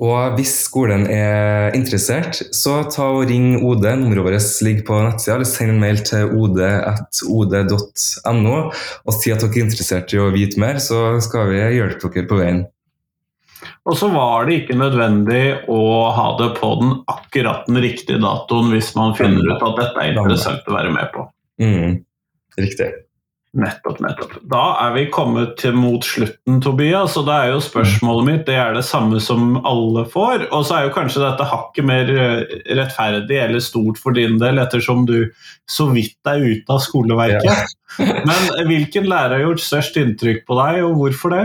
Og 0.01 0.35
Hvis 0.39 0.55
skolen 0.65 1.05
er 1.13 1.77
interessert, 1.77 2.41
så 2.57 2.79
ta 2.89 3.11
og 3.13 3.29
ring 3.29 3.61
OD. 3.61 3.85
Nummeret 4.01 4.25
vårt 4.25 4.63
ligger 4.65 4.85
på 4.89 4.97
nettsida. 5.05 5.35
Eller 5.37 5.51
send 5.51 5.75
en 5.75 5.83
mail 5.83 6.01
til 6.09 6.33
od.od.no 6.41 8.57
og 8.65 9.13
si 9.19 9.35
at 9.35 9.45
dere 9.45 9.53
er 9.53 9.67
interessert 9.67 10.09
i 10.17 10.23
å 10.23 10.33
vite 10.33 10.57
mer, 10.63 10.81
så 10.81 11.21
skal 11.21 11.53
vi 11.53 11.61
hjelpe 11.77 12.09
dere 12.09 12.31
på 12.31 12.41
veien. 12.41 12.65
Og 13.91 13.97
så 13.99 14.07
var 14.13 14.47
det 14.47 14.61
ikke 14.61 14.79
nødvendig 14.79 15.45
å 15.71 15.83
ha 16.15 16.29
det 16.39 16.53
på 16.61 16.69
den 16.79 16.93
akkurat 17.11 17.67
den 17.67 17.81
riktige 17.83 18.23
datoen 18.23 18.71
hvis 18.71 18.93
man 18.95 19.17
finner 19.19 19.51
ut 19.51 19.65
at 19.67 19.79
dette 19.81 20.03
er 20.05 20.13
interessant 20.15 20.69
å 20.71 20.77
være 20.77 20.93
med 20.95 21.11
på. 21.15 21.25
Mm. 21.59 21.97
Riktig. 22.61 22.93
Nettopp, 23.51 23.99
nettopp. 23.99 24.37
Da 24.47 24.63
er 24.85 24.93
vi 24.95 25.09
kommet 25.11 25.57
til 25.59 25.75
mot 25.75 26.05
slutten, 26.07 26.61
Tobias. 26.63 27.17
Og 27.19 27.27
da 27.27 27.41
er 27.43 27.57
jo 27.57 27.63
spørsmålet 27.67 28.29
mitt 28.29 28.45
det 28.47 28.55
er 28.63 28.77
det 28.77 28.85
samme 28.87 29.19
som 29.23 29.57
alle 29.67 30.05
får. 30.13 30.47
Og 30.55 30.63
så 30.69 30.77
er 30.77 30.87
jo 30.87 30.93
kanskje 30.95 31.25
dette 31.25 31.49
hakket 31.51 31.89
mer 31.89 32.13
eh, 32.15 32.45
rettferdig 32.79 33.41
eller 33.43 33.65
stort 33.65 33.99
for 33.99 34.15
din 34.15 34.39
del, 34.39 34.63
ettersom 34.63 35.03
du 35.09 35.33
så 35.67 35.89
vidt 35.91 36.31
er 36.31 36.47
ute 36.47 36.77
av 36.77 36.79
skoleverket. 36.87 37.51
Ja. 37.99 38.21
Men 38.31 38.71
hvilken 38.71 39.11
lærer 39.11 39.41
har 39.41 39.49
gjort 39.49 39.67
størst 39.67 39.99
inntrykk 39.99 40.47
på 40.47 40.61
deg, 40.61 40.85
og 40.87 40.95
hvorfor 41.01 41.35
det? 41.35 41.45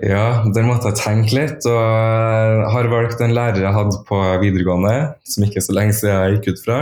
Ja, 0.00 0.46
der 0.48 0.64
måtte 0.64 0.88
jeg 0.88 1.00
tenke 1.00 1.36
litt. 1.36 1.66
Og 1.68 2.70
har 2.72 2.88
valgt 2.92 3.20
en 3.20 3.34
lærer 3.36 3.66
jeg 3.66 3.76
hadde 3.76 4.00
på 4.08 4.20
videregående, 4.40 4.94
som 5.28 5.44
ikke 5.44 5.60
er 5.60 5.66
så 5.66 5.76
lenge 5.76 5.96
siden 5.98 6.14
jeg 6.14 6.38
gikk 6.38 6.54
ut 6.54 6.64
fra. 6.64 6.78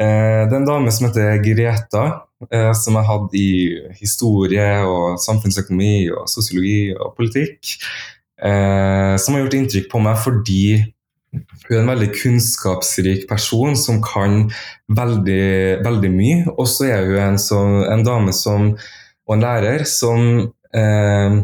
Eh, 0.00 0.42
det 0.46 0.54
er 0.54 0.60
en 0.60 0.68
dame 0.68 0.92
som 0.94 1.08
heter 1.08 1.42
Greta, 1.44 2.04
eh, 2.46 2.70
som 2.78 2.96
jeg 2.96 3.08
hadde 3.10 3.40
i 3.40 3.50
historie 3.98 4.68
og 4.86 5.18
samfunnsøkonomi 5.20 6.08
og 6.14 6.30
sosiologi 6.30 6.94
og 6.94 7.12
politikk. 7.18 7.74
Eh, 8.40 9.14
som 9.20 9.34
har 9.34 9.44
gjort 9.44 9.58
inntrykk 9.58 9.90
på 9.90 10.00
meg 10.00 10.16
fordi 10.22 10.62
hun 11.66 11.74
er 11.76 11.82
en 11.82 11.90
veldig 11.92 12.08
kunnskapsrik 12.16 13.26
person 13.28 13.76
som 13.78 14.00
kan 14.02 14.46
veldig, 14.88 15.82
veldig 15.84 16.10
mye. 16.14 16.42
Og 16.56 16.66
så 16.70 16.88
er 16.94 17.10
hun 17.10 17.22
en, 17.26 17.38
som, 17.42 17.80
en, 17.84 18.06
dame 18.06 18.34
som, 18.34 18.72
og 19.26 19.34
en 19.36 19.44
lærer 19.44 19.84
som 19.86 20.22
eh, 20.74 21.42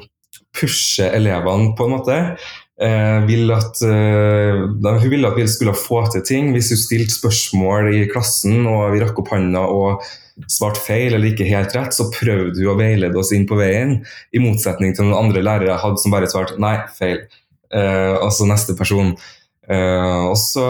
pusher 0.56 1.14
elevene, 1.16 1.74
på 1.76 1.86
en 1.86 1.94
måte. 1.96 2.20
Eh, 2.76 3.18
vil 3.24 3.48
at, 3.54 3.80
eh, 3.80 4.66
hun 4.84 5.08
ville 5.08 5.28
at 5.28 5.38
vi 5.38 5.46
skulle 5.48 5.72
få 5.76 6.02
til 6.12 6.24
ting. 6.26 6.52
Hvis 6.52 6.70
hun 6.74 6.82
stilte 6.82 7.14
spørsmål 7.14 7.92
i 7.94 8.06
klassen 8.10 8.66
og 8.68 8.92
vi 8.92 9.00
rakk 9.00 9.22
opp 9.22 9.32
hånda 9.32 9.64
og 9.64 10.04
svarte 10.52 10.82
feil 10.84 11.14
eller 11.14 11.32
ikke 11.32 11.48
helt 11.48 11.72
rett, 11.76 11.96
så 11.96 12.10
prøvde 12.12 12.60
hun 12.60 12.74
å 12.74 12.76
veilede 12.76 13.16
oss 13.16 13.32
inn 13.32 13.46
på 13.48 13.56
veien. 13.56 13.98
I 14.36 14.42
motsetning 14.44 14.92
til 14.94 15.08
noen 15.08 15.26
andre 15.26 15.44
lærere 15.44 15.78
hadde 15.80 16.02
som 16.02 16.12
bare 16.12 16.28
svarte 16.28 16.60
nei, 16.60 16.76
feil. 16.98 17.24
Eh, 17.72 18.14
altså 18.20 18.48
neste 18.48 18.76
person. 18.76 19.14
Eh, 19.68 20.24
og 20.28 20.36
så 20.38 20.66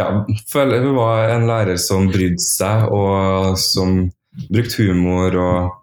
ja, 0.00 0.08
føler 0.48 0.86
hun 0.86 0.96
var 0.96 1.28
en 1.34 1.46
lærer 1.50 1.76
som 1.80 2.08
brydde 2.10 2.40
seg, 2.40 2.88
og 2.88 3.58
som 3.60 4.08
brukte 4.48 4.88
humor 4.88 5.36
og 5.36 5.76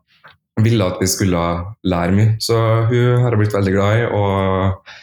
ville 0.65 0.85
at 0.85 1.01
vi 1.01 1.07
skulle 1.09 1.41
lære 1.83 2.15
mye. 2.17 2.29
Så 2.41 2.57
hun 2.89 3.21
har 3.23 3.29
jeg 3.29 3.41
blitt 3.43 3.57
veldig 3.57 3.75
glad 3.75 3.99
i, 3.99 4.05
og 4.05 4.95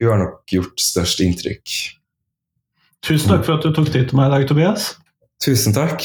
hun 0.00 0.10
har 0.10 0.22
nok 0.24 0.40
gjort 0.50 0.82
størst 0.82 1.22
inntrykk. 1.24 1.76
Tusen 3.06 3.30
takk 3.30 3.46
for 3.46 3.58
at 3.58 3.66
du 3.66 3.70
tok 3.74 3.92
tid 3.92 4.10
til 4.10 4.18
meg 4.18 4.32
i 4.32 4.34
dag, 4.36 4.48
Tobias. 4.50 4.90
Tusen 5.42 5.76
takk. 5.76 6.02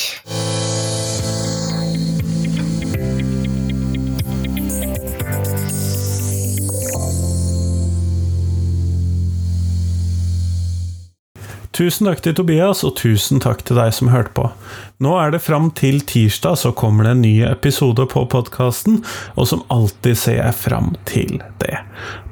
Tusen 11.73 12.05
takk 12.05 12.19
til 12.21 12.35
Tobias, 12.37 12.83
og 12.85 12.99
tusen 12.99 13.39
takk 13.41 13.63
til 13.65 13.79
deg 13.79 13.95
som 13.97 14.11
hørte 14.13 14.29
på. 14.37 14.43
Nå 15.01 15.15
er 15.17 15.33
det 15.33 15.41
fram 15.41 15.71
til 15.73 16.03
tirsdag 16.05 16.59
så 16.61 16.69
kommer 16.77 17.07
det 17.07 17.15
en 17.15 17.23
ny 17.25 17.33
episode 17.47 18.05
på 18.11 18.27
podkasten, 18.29 19.01
og 19.33 19.49
som 19.49 19.63
alltid 19.73 20.19
ser 20.19 20.37
jeg 20.37 20.59
fram 20.59 20.93
til 21.09 21.41
det. 21.63 21.81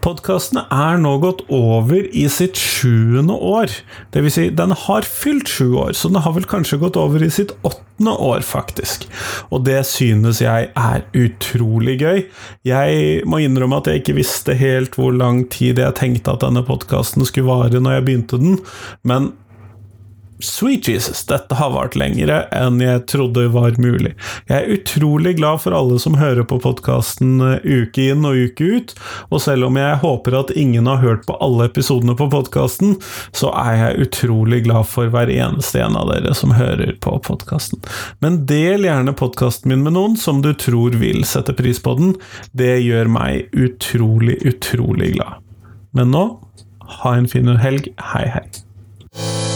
Podkasten 0.05 0.61
er 0.63 1.01
nå 1.01 1.15
gått 1.21 1.41
over 1.53 2.05
i 2.05 2.27
sitt 2.31 2.57
sjuende 2.57 3.33
år. 3.33 3.73
Det 4.13 4.23
vil 4.23 4.33
si, 4.33 4.47
den 4.53 4.75
har 4.85 5.05
fylt 5.09 5.49
sju 5.49 5.73
år, 5.87 5.95
så 5.97 6.09
den 6.13 6.21
har 6.21 6.37
vel 6.37 6.47
kanskje 6.49 6.79
gått 6.81 6.97
over 7.01 7.21
i 7.21 7.29
sitt 7.33 7.53
åttende 7.65 8.13
år, 8.13 8.45
faktisk. 8.45 9.05
Og 9.49 9.65
det 9.67 9.81
synes 9.89 10.41
jeg 10.41 10.69
er 10.69 11.05
utrolig 11.17 11.99
gøy. 12.01 12.23
Jeg 12.65 13.25
må 13.29 13.41
innrømme 13.41 13.81
at 13.81 13.89
jeg 13.89 14.01
ikke 14.01 14.17
visste 14.21 14.57
helt 14.57 14.97
hvor 14.97 15.13
lang 15.13 15.43
tid 15.53 15.81
jeg 15.81 15.97
tenkte 15.97 16.33
at 16.33 16.45
denne 16.45 16.65
podkasten 16.65 17.25
skulle 17.27 17.49
vare 17.49 17.81
når 17.81 17.99
jeg 17.99 18.07
begynte 18.07 18.41
den, 18.41 18.57
men 19.05 19.30
Sweet 20.41 20.87
Jesus, 20.87 21.25
dette 21.25 21.55
har 21.55 21.71
vart 21.73 21.95
lengre 21.99 22.41
enn 22.55 22.79
jeg 22.81 23.03
trodde 23.11 23.47
var 23.53 23.77
mulig. 23.81 24.13
Jeg 24.49 24.57
er 24.57 24.71
utrolig 24.75 25.35
glad 25.37 25.61
for 25.63 25.75
alle 25.77 25.99
som 26.01 26.17
hører 26.17 26.45
på 26.47 26.57
podkasten 26.63 27.37
eh, 27.45 27.61
uke 27.63 28.07
inn 28.11 28.25
og 28.27 28.39
uke 28.49 28.69
ut, 28.75 28.93
og 29.29 29.43
selv 29.43 29.69
om 29.69 29.77
jeg 29.79 29.99
håper 30.01 30.37
at 30.39 30.53
ingen 30.57 30.89
har 30.89 31.01
hørt 31.03 31.27
på 31.27 31.37
alle 31.43 31.69
episodene 31.69 32.15
på 32.17 32.29
podkasten, 32.33 32.97
så 33.37 33.51
er 33.61 33.77
jeg 33.79 34.07
utrolig 34.07 34.63
glad 34.65 34.89
for 34.89 35.11
hver 35.13 35.31
eneste 35.31 35.83
en 35.85 35.99
av 35.99 36.09
dere 36.11 36.33
som 36.37 36.55
hører 36.57 36.95
på 37.03 37.15
podkasten. 37.27 37.81
Men 38.23 38.41
del 38.49 38.87
gjerne 38.89 39.15
podkasten 39.17 39.71
min 39.71 39.85
med 39.85 39.95
noen 39.97 40.17
som 40.19 40.41
du 40.41 40.53
tror 40.57 40.97
vil 41.01 41.23
sette 41.27 41.53
pris 41.57 41.81
på 41.81 41.95
den. 41.99 42.15
Det 42.57 42.79
gjør 42.81 43.11
meg 43.11 43.53
utrolig, 43.53 44.39
utrolig 44.47 45.13
glad. 45.19 45.39
Men 45.95 46.13
nå, 46.15 46.25
ha 47.01 47.15
en 47.15 47.29
fin 47.31 47.47
helg. 47.61 47.93
Hei, 48.11 48.27
hei. 48.31 49.50